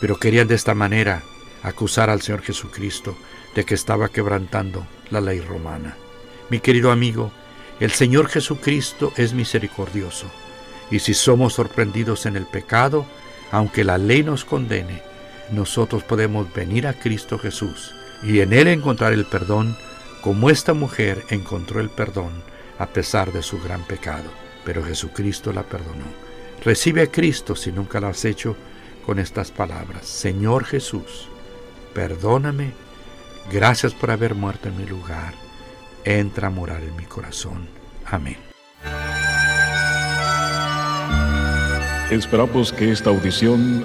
[0.00, 1.22] pero querían de esta manera
[1.62, 3.16] acusar al Señor Jesucristo
[3.54, 5.96] de que estaba quebrantando la ley romana.
[6.50, 7.32] Mi querido amigo,
[7.80, 10.26] el Señor Jesucristo es misericordioso,
[10.90, 13.06] y si somos sorprendidos en el pecado,
[13.50, 15.02] aunque la ley nos condene,
[15.50, 19.76] nosotros podemos venir a Cristo Jesús y en Él encontrar el perdón,
[20.22, 22.42] como esta mujer encontró el perdón
[22.78, 24.30] a pesar de su gran pecado.
[24.64, 26.04] Pero Jesucristo la perdonó.
[26.64, 28.56] Recibe a Cristo si nunca lo has hecho
[29.04, 30.06] con estas palabras.
[30.06, 31.28] Señor Jesús,
[31.94, 32.72] perdóname,
[33.52, 35.34] gracias por haber muerto en mi lugar.
[36.04, 37.68] Entra a morar en mi corazón.
[38.04, 38.36] Amén.
[42.10, 43.84] Esperamos que esta audición,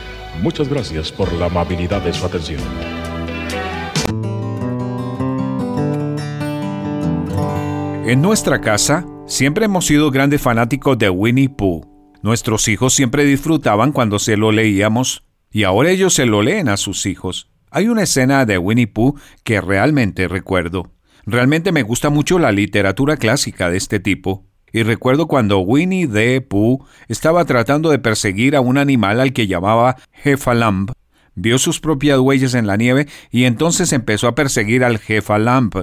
[0.41, 2.59] Muchas gracias por la amabilidad de su atención.
[8.07, 11.85] En nuestra casa siempre hemos sido grandes fanáticos de Winnie Pooh.
[12.23, 16.77] Nuestros hijos siempre disfrutaban cuando se lo leíamos y ahora ellos se lo leen a
[16.77, 17.51] sus hijos.
[17.69, 20.91] Hay una escena de Winnie Pooh que realmente recuerdo.
[21.23, 26.41] Realmente me gusta mucho la literatura clásica de este tipo y recuerdo cuando Winnie the
[26.41, 30.91] Pooh estaba tratando de perseguir a un animal al que llamaba Jefalamp.
[31.35, 35.75] Vio sus propias huellas en la nieve y entonces empezó a perseguir al Jefalamp.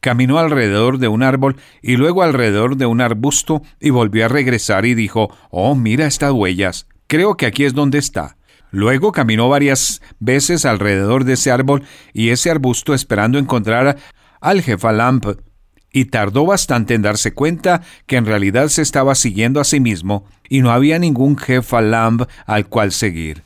[0.00, 4.84] Caminó alrededor de un árbol y luego alrededor de un arbusto y volvió a regresar
[4.84, 6.86] y dijo, Oh, mira estas huellas.
[7.06, 8.36] Creo que aquí es donde está.
[8.70, 13.98] Luego caminó varias veces alrededor de ese árbol y ese arbusto esperando encontrar
[14.40, 15.26] al Jefalamp
[15.94, 20.24] y tardó bastante en darse cuenta que en realidad se estaba siguiendo a sí mismo
[20.48, 23.42] y no había ningún jefa Lamb al cual seguir.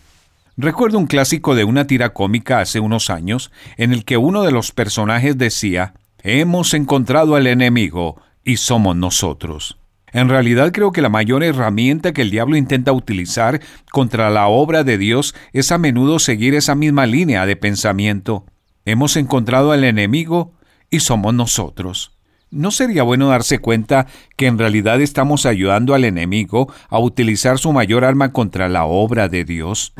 [0.56, 4.50] Recuerdo un clásico de una tira cómica hace unos años en el que uno de
[4.50, 5.92] los personajes decía,
[6.22, 9.78] Hemos encontrado al enemigo y somos nosotros.
[10.10, 13.60] En realidad creo que la mayor herramienta que el diablo intenta utilizar
[13.92, 18.46] contra la obra de Dios es a menudo seguir esa misma línea de pensamiento.
[18.86, 20.54] Hemos encontrado al enemigo
[20.90, 22.17] y somos nosotros.
[22.50, 27.72] ¿No sería bueno darse cuenta que en realidad estamos ayudando al enemigo a utilizar su
[27.72, 29.92] mayor arma contra la obra de Dios?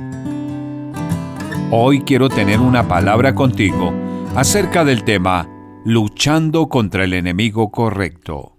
[1.71, 3.93] Hoy quiero tener una palabra contigo
[4.35, 5.47] acerca del tema
[5.85, 8.57] luchando contra el enemigo correcto.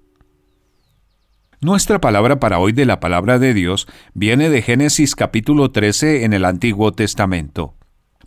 [1.59, 6.33] Nuestra palabra para hoy de la palabra de Dios viene de Génesis capítulo 13 en
[6.33, 7.75] el Antiguo Testamento.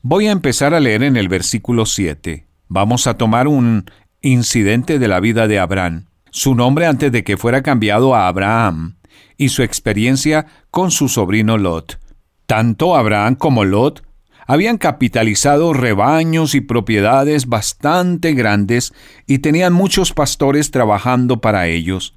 [0.03, 2.49] Voy a empezar a leer en el versículo 7.
[2.69, 3.85] Vamos a tomar un
[4.23, 8.97] incidente de la vida de Abraham, su nombre antes de que fuera cambiado a Abraham,
[9.37, 11.99] y su experiencia con su sobrino Lot.
[12.47, 14.03] Tanto Abraham como Lot
[14.47, 18.93] habían capitalizado rebaños y propiedades bastante grandes
[19.27, 22.14] y tenían muchos pastores trabajando para ellos.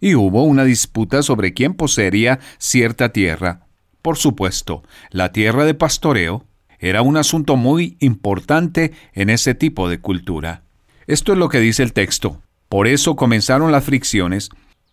[0.00, 3.66] Y hubo una disputa sobre quién poseería cierta tierra.
[4.02, 6.44] Por supuesto, la tierra de pastoreo
[6.78, 10.65] era un asunto muy importante en ese tipo de cultura.
[11.06, 12.42] Esto es lo que dice el texto.
[12.68, 14.50] Por eso comenzaron las fricciones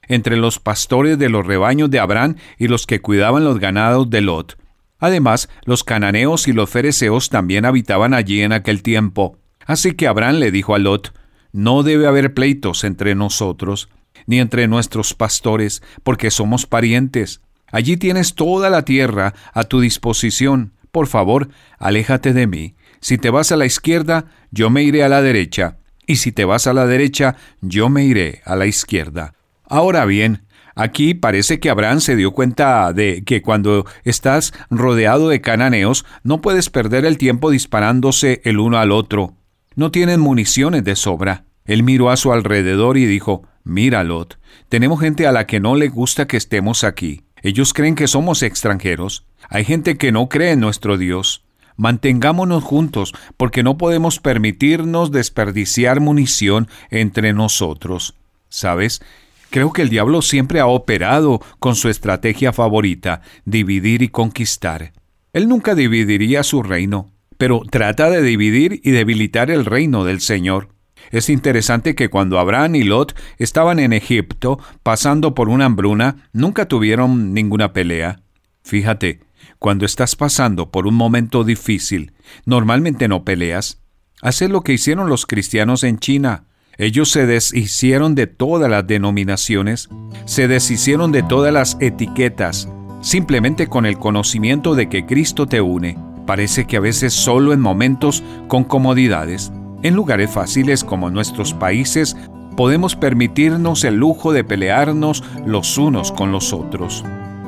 [0.07, 4.21] entre los pastores de los rebaños de Abraham y los que cuidaban los ganados de
[4.21, 4.57] Lot.
[4.99, 9.37] Además, los cananeos y los fereceos también habitaban allí en aquel tiempo.
[9.65, 11.13] Así que Abraham le dijo a Lot,
[11.51, 13.89] No debe haber pleitos entre nosotros,
[14.27, 17.41] ni entre nuestros pastores, porque somos parientes.
[17.71, 20.73] Allí tienes toda la tierra a tu disposición.
[20.91, 21.49] Por favor,
[21.79, 22.75] aléjate de mí.
[22.99, 25.77] Si te vas a la izquierda, yo me iré a la derecha
[26.07, 29.33] y si te vas a la derecha, yo me iré a la izquierda.
[29.65, 30.45] Ahora bien,
[30.75, 36.41] aquí parece que Abraham se dio cuenta de que cuando estás rodeado de cananeos, no
[36.41, 39.35] puedes perder el tiempo disparándose el uno al otro.
[39.75, 41.45] No tienen municiones de sobra.
[41.65, 44.37] Él miró a su alrededor y dijo, Mira, Lot,
[44.67, 47.21] tenemos gente a la que no le gusta que estemos aquí.
[47.41, 49.25] Ellos creen que somos extranjeros.
[49.49, 51.45] Hay gente que no cree en nuestro Dios.
[51.77, 58.15] Mantengámonos juntos, porque no podemos permitirnos desperdiciar munición entre nosotros.
[58.49, 59.01] ¿Sabes?
[59.49, 64.93] Creo que el diablo siempre ha operado con su estrategia favorita, dividir y conquistar.
[65.31, 70.69] Él nunca dividiría su reino, pero trata de dividir y debilitar el reino del Señor.
[71.11, 76.67] Es interesante que cuando Abraham y Lot estaban en Egipto pasando por una hambruna, nunca
[76.67, 78.21] tuvieron ninguna pelea.
[78.63, 79.19] Fíjate,
[79.63, 82.11] cuando estás pasando por un momento difícil,
[82.45, 83.79] normalmente no peleas.
[84.21, 86.47] Haces lo que hicieron los cristianos en China.
[86.77, 89.87] Ellos se deshicieron de todas las denominaciones,
[90.25, 92.67] se deshicieron de todas las etiquetas,
[92.99, 95.97] simplemente con el conocimiento de que Cristo te une.
[96.27, 102.17] Parece que a veces solo en momentos con comodidades, en lugares fáciles como nuestros países,
[102.57, 107.05] podemos permitirnos el lujo de pelearnos los unos con los otros.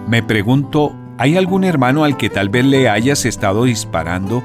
[0.08, 4.44] Me pregunto, ¿hay algún hermano al que tal vez le hayas estado disparando?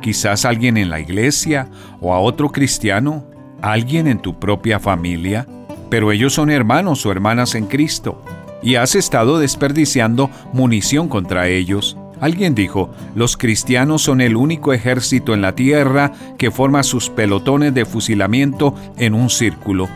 [0.00, 1.68] Quizás alguien en la iglesia
[2.00, 3.24] o a otro cristiano,
[3.62, 5.46] alguien en tu propia familia,
[5.90, 8.22] pero ellos son hermanos o hermanas en Cristo
[8.62, 11.96] y has estado desperdiciando munición contra ellos.
[12.20, 17.74] Alguien dijo, los cristianos son el único ejército en la tierra que forma sus pelotones
[17.74, 19.88] de fusilamiento en un círculo.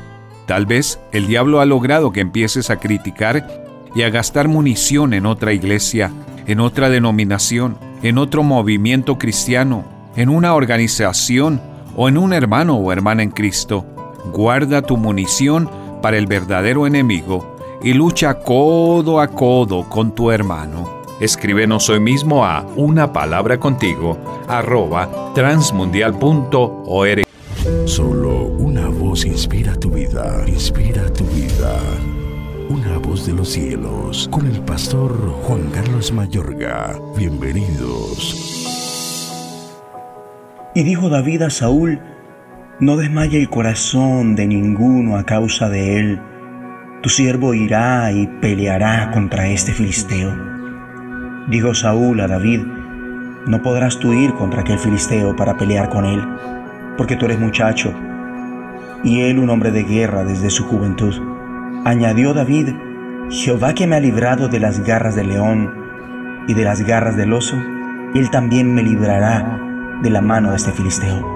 [0.46, 3.59] Tal vez el diablo ha logrado que empieces a criticar
[3.94, 6.10] y a gastar munición en otra iglesia,
[6.46, 9.84] en otra denominación, en otro movimiento cristiano,
[10.16, 11.60] en una organización
[11.96, 13.84] o en un hermano o hermana en Cristo.
[14.32, 15.70] Guarda tu munición
[16.02, 21.00] para el verdadero enemigo y lucha codo a codo con tu hermano.
[21.20, 24.16] Escríbenos hoy mismo a una palabra contigo
[24.48, 27.24] arroba transmundial.org.
[27.84, 31.78] Solo una voz inspira tu vida, inspira tu vida.
[32.70, 35.12] Una voz de los cielos, con el pastor
[35.42, 36.96] Juan Carlos Mayorga.
[37.16, 38.36] Bienvenidos.
[40.76, 41.98] Y dijo David a Saúl,
[42.78, 46.20] no desmaye el corazón de ninguno a causa de él.
[47.02, 50.32] Tu siervo irá y peleará contra este filisteo.
[51.48, 52.60] Dijo Saúl a David,
[53.48, 56.22] no podrás tú ir contra aquel filisteo para pelear con él,
[56.96, 57.92] porque tú eres muchacho,
[59.02, 61.39] y él un hombre de guerra desde su juventud.
[61.82, 62.74] Añadió David,
[63.30, 65.72] Jehová que me ha librado de las garras del león
[66.46, 67.56] y de las garras del oso,
[68.14, 69.58] él también me librará
[70.02, 71.26] de la mano de este filisteo.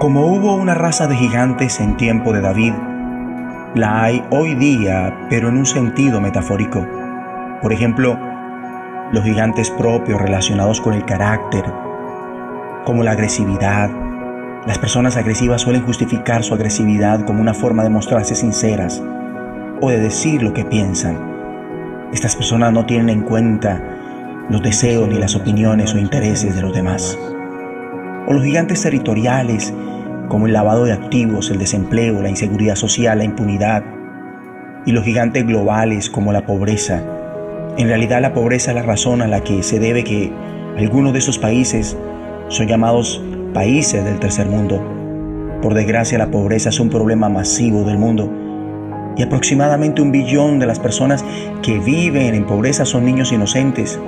[0.00, 2.72] Como hubo una raza de gigantes en tiempo de David,
[3.76, 6.84] la hay hoy día, pero en un sentido metafórico.
[7.62, 8.18] Por ejemplo,
[9.12, 11.64] los gigantes propios relacionados con el carácter,
[12.84, 13.90] como la agresividad.
[14.66, 19.00] Las personas agresivas suelen justificar su agresividad como una forma de mostrarse sinceras
[19.80, 21.18] o de decir lo que piensan.
[22.12, 23.82] Estas personas no tienen en cuenta
[24.48, 27.18] los deseos ni las opiniones o intereses de los demás
[28.28, 29.72] o los gigantes territoriales
[30.28, 33.82] como el lavado de activos, el desempleo, la inseguridad social, la impunidad,
[34.84, 37.02] y los gigantes globales como la pobreza.
[37.78, 40.30] En realidad la pobreza es la razón a la que se debe que
[40.76, 41.96] algunos de esos países
[42.48, 43.22] son llamados
[43.54, 44.82] países del tercer mundo.
[45.62, 48.30] Por desgracia la pobreza es un problema masivo del mundo
[49.18, 51.24] y aproximadamente un billón de las personas
[51.62, 54.00] que viven en pobreza son niños inocentes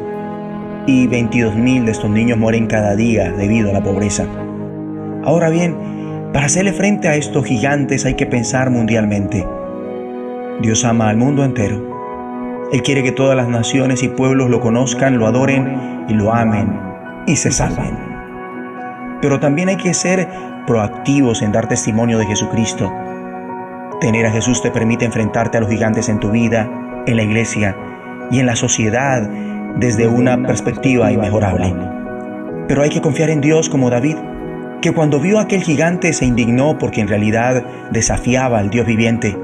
[0.87, 4.25] y 22.000 de estos niños mueren cada día debido a la pobreza.
[5.25, 5.77] Ahora bien,
[6.33, 9.47] para hacerle frente a estos gigantes hay que pensar mundialmente.
[10.63, 11.91] Dios ama al mundo entero.
[12.73, 16.79] Él quiere que todas las naciones y pueblos lo conozcan, lo adoren y lo amen
[17.27, 17.99] y se salven.
[19.21, 20.29] Pero también hay que ser
[20.67, 22.91] proactivos en dar testimonio de Jesucristo.
[24.01, 26.71] Tener a Jesús te permite enfrentarte a los gigantes en tu vida,
[27.07, 27.77] en la iglesia
[28.31, 29.29] y en la sociedad
[29.77, 31.75] desde una perspectiva inmejorable.
[32.67, 34.17] Pero hay que confiar en Dios como David,
[34.81, 39.37] que cuando vio a aquel gigante se indignó porque en realidad desafiaba al Dios viviente.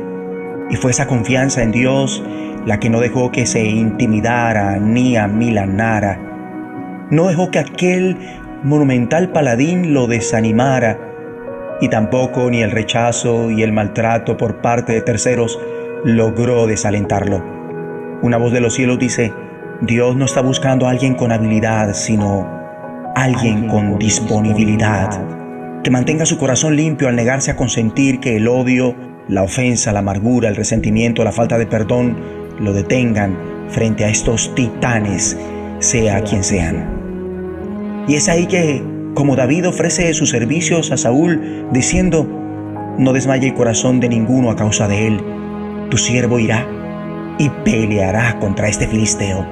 [0.71, 2.25] Y fue esa confianza en Dios
[2.65, 6.19] la que no dejó que se intimidara ni amilanara.
[7.11, 8.17] No dejó que aquel
[8.63, 11.06] monumental paladín lo desanimara.
[11.81, 15.59] Y tampoco ni el rechazo y el maltrato por parte de terceros
[16.05, 17.45] logró desalentarlo.
[18.23, 19.33] Una voz de los cielos dice,
[19.83, 22.49] Dios no está buscando a alguien con habilidad, sino
[23.15, 25.11] alguien con disponibilidad,
[25.83, 28.95] que mantenga su corazón limpio al negarse a consentir que el odio,
[29.29, 32.17] la ofensa, la amargura, el resentimiento, la falta de perdón
[32.59, 33.37] lo detengan
[33.69, 35.37] frente a estos titanes,
[35.79, 38.05] sea quien sean.
[38.09, 38.83] Y es ahí que,
[39.17, 42.29] como David ofrece sus servicios a Saúl, diciendo,
[42.99, 45.21] no desmaye el corazón de ninguno a causa de él,
[45.91, 46.67] tu siervo irá
[47.39, 49.45] y peleará contra este filisteo.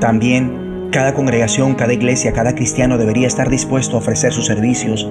[0.00, 5.08] También cada congregación, cada iglesia, cada cristiano debería estar dispuesto a ofrecer sus servicios,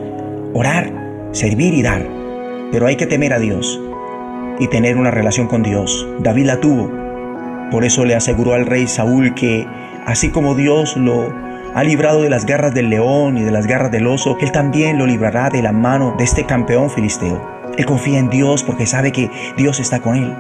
[0.54, 0.92] orar,
[1.32, 2.06] servir y dar.
[2.72, 3.82] Pero hay que temer a Dios.
[4.60, 6.08] y tener una relación con Dios.
[6.20, 6.92] David la tuvo.
[7.70, 9.68] Por eso le aseguró al rey Saúl que,
[10.08, 11.32] así como Dios lo
[11.74, 14.98] ha librado de las garras del león y de las garras del oso, Él también
[14.98, 17.58] lo librará de la mano de este campeón filisteo.
[17.78, 20.34] Él confía en Dios porque sabe que Dios está con él.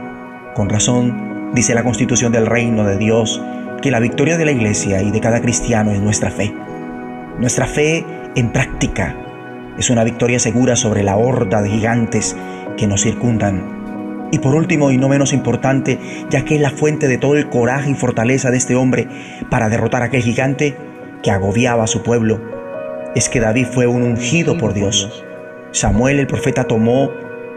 [0.56, 3.42] Con razón, dice la constitución del reino de Dios,
[3.82, 6.52] que la victoria de la iglesia y de cada cristiano es nuestra fe.
[7.40, 8.04] Nuestra fe
[8.36, 9.16] en práctica
[9.78, 12.36] es una victoria segura sobre la horda de gigantes
[12.76, 13.78] que nos circundan.
[14.32, 16.00] Y por último y no menos importante,
[16.32, 19.08] ya que es la fuente de todo el coraje y fortaleza de este hombre
[19.52, 20.76] para derrotar a aquel gigante
[21.28, 22.40] que agobiaba a su pueblo,
[23.14, 25.26] es que David fue un ungido por Dios.
[25.74, 27.12] Samuel el profeta tomó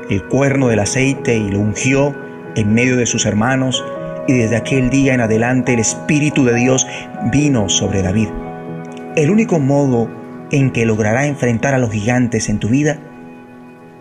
[0.09, 2.13] el cuerno del aceite y lo ungió
[2.57, 3.85] en medio de sus hermanos
[4.27, 6.85] y desde aquel día en adelante el Espíritu de Dios
[7.31, 8.27] vino sobre David.
[9.15, 10.11] El único modo
[10.51, 12.99] en que logrará enfrentar a los gigantes en tu vida,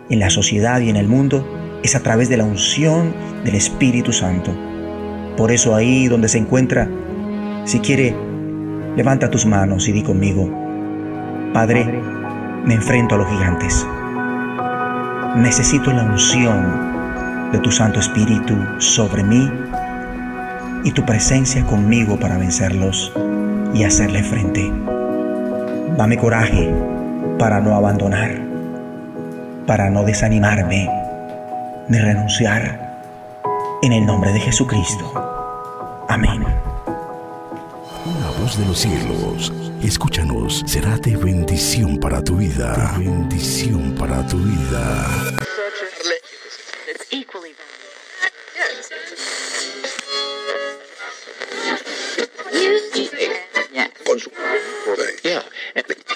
[0.08, 1.46] en la sociedad y en el mundo,
[1.84, 3.14] es a través de la unción
[3.44, 4.52] del Espíritu Santo.
[5.36, 6.90] Por eso ahí donde se encuentra,
[7.66, 8.16] si quiere,
[8.96, 10.50] levanta tus manos y di conmigo,
[11.52, 11.84] Padre,
[12.64, 13.86] me enfrento a los gigantes.
[15.36, 19.50] Necesito la unción de tu Santo Espíritu sobre mí
[20.84, 23.12] y tu presencia conmigo para vencerlos
[23.74, 24.72] y hacerle frente.
[25.96, 26.72] Dame coraje
[27.38, 28.40] para no abandonar,
[29.66, 30.88] para no desanimarme
[31.88, 32.88] ni renunciar.
[33.82, 36.06] En el nombre de Jesucristo.
[36.08, 36.69] Amén.
[38.40, 42.94] De los cielos, escúchanos, será de bendición para tu vida.
[42.98, 45.06] De bendición para tu vida.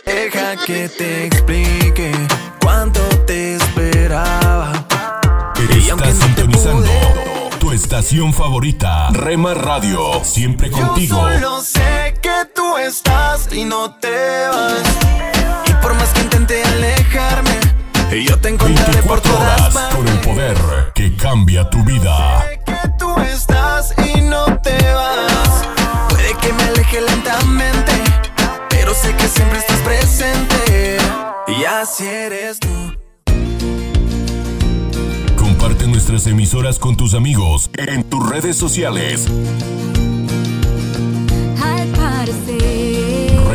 [0.05, 2.11] Deja que te explique
[2.61, 4.89] cuánto te esperaba.
[5.71, 6.91] Estás sintonizando
[7.61, 11.29] tu estación favorita, Rema Radio, siempre contigo.
[11.31, 11.61] Yo solo
[13.55, 14.83] y no te vas.
[15.67, 17.61] Y por más que intente alejarme,
[18.25, 19.97] yo te encontraré por 24 todas horas partes.
[19.97, 20.57] con el poder
[20.95, 22.45] que cambia tu vida.
[22.67, 25.65] que tú estás y no te vas.
[26.09, 27.93] Puede que me aleje lentamente,
[28.71, 30.97] pero sé que siempre estás presente.
[31.47, 32.69] Y así eres tú.
[35.37, 39.29] Comparte nuestras emisoras con tus amigos en tus redes sociales.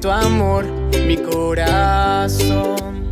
[0.00, 0.64] tu amor
[1.06, 3.08] mi corazón.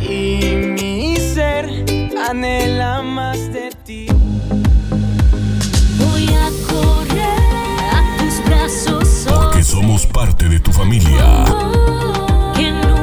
[0.00, 1.84] Y mi ser
[2.28, 4.06] anhela más de ti.
[5.98, 7.38] Voy a correr
[7.92, 11.44] a tus brazos, porque somos parte de tu familia.
[12.54, 12.96] que nunca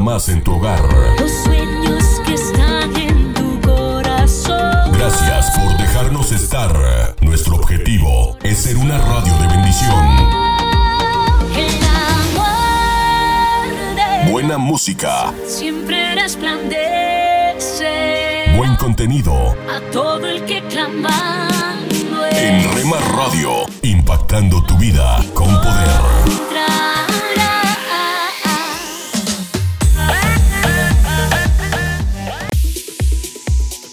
[0.00, 0.80] más en tu hogar.
[1.20, 4.92] Los sueños que están en tu corazón.
[4.92, 6.72] Gracias por dejarnos estar.
[8.54, 10.06] Ser una radio de bendición.
[14.30, 17.22] Buena música, siempre resplandece
[18.56, 19.32] buen contenido.
[19.68, 26.02] a todo el que clamando En Rema Radio, impactando tu vida con poder.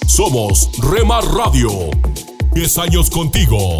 [0.05, 1.69] Somos Rema Radio.
[2.51, 3.79] 10 años contigo.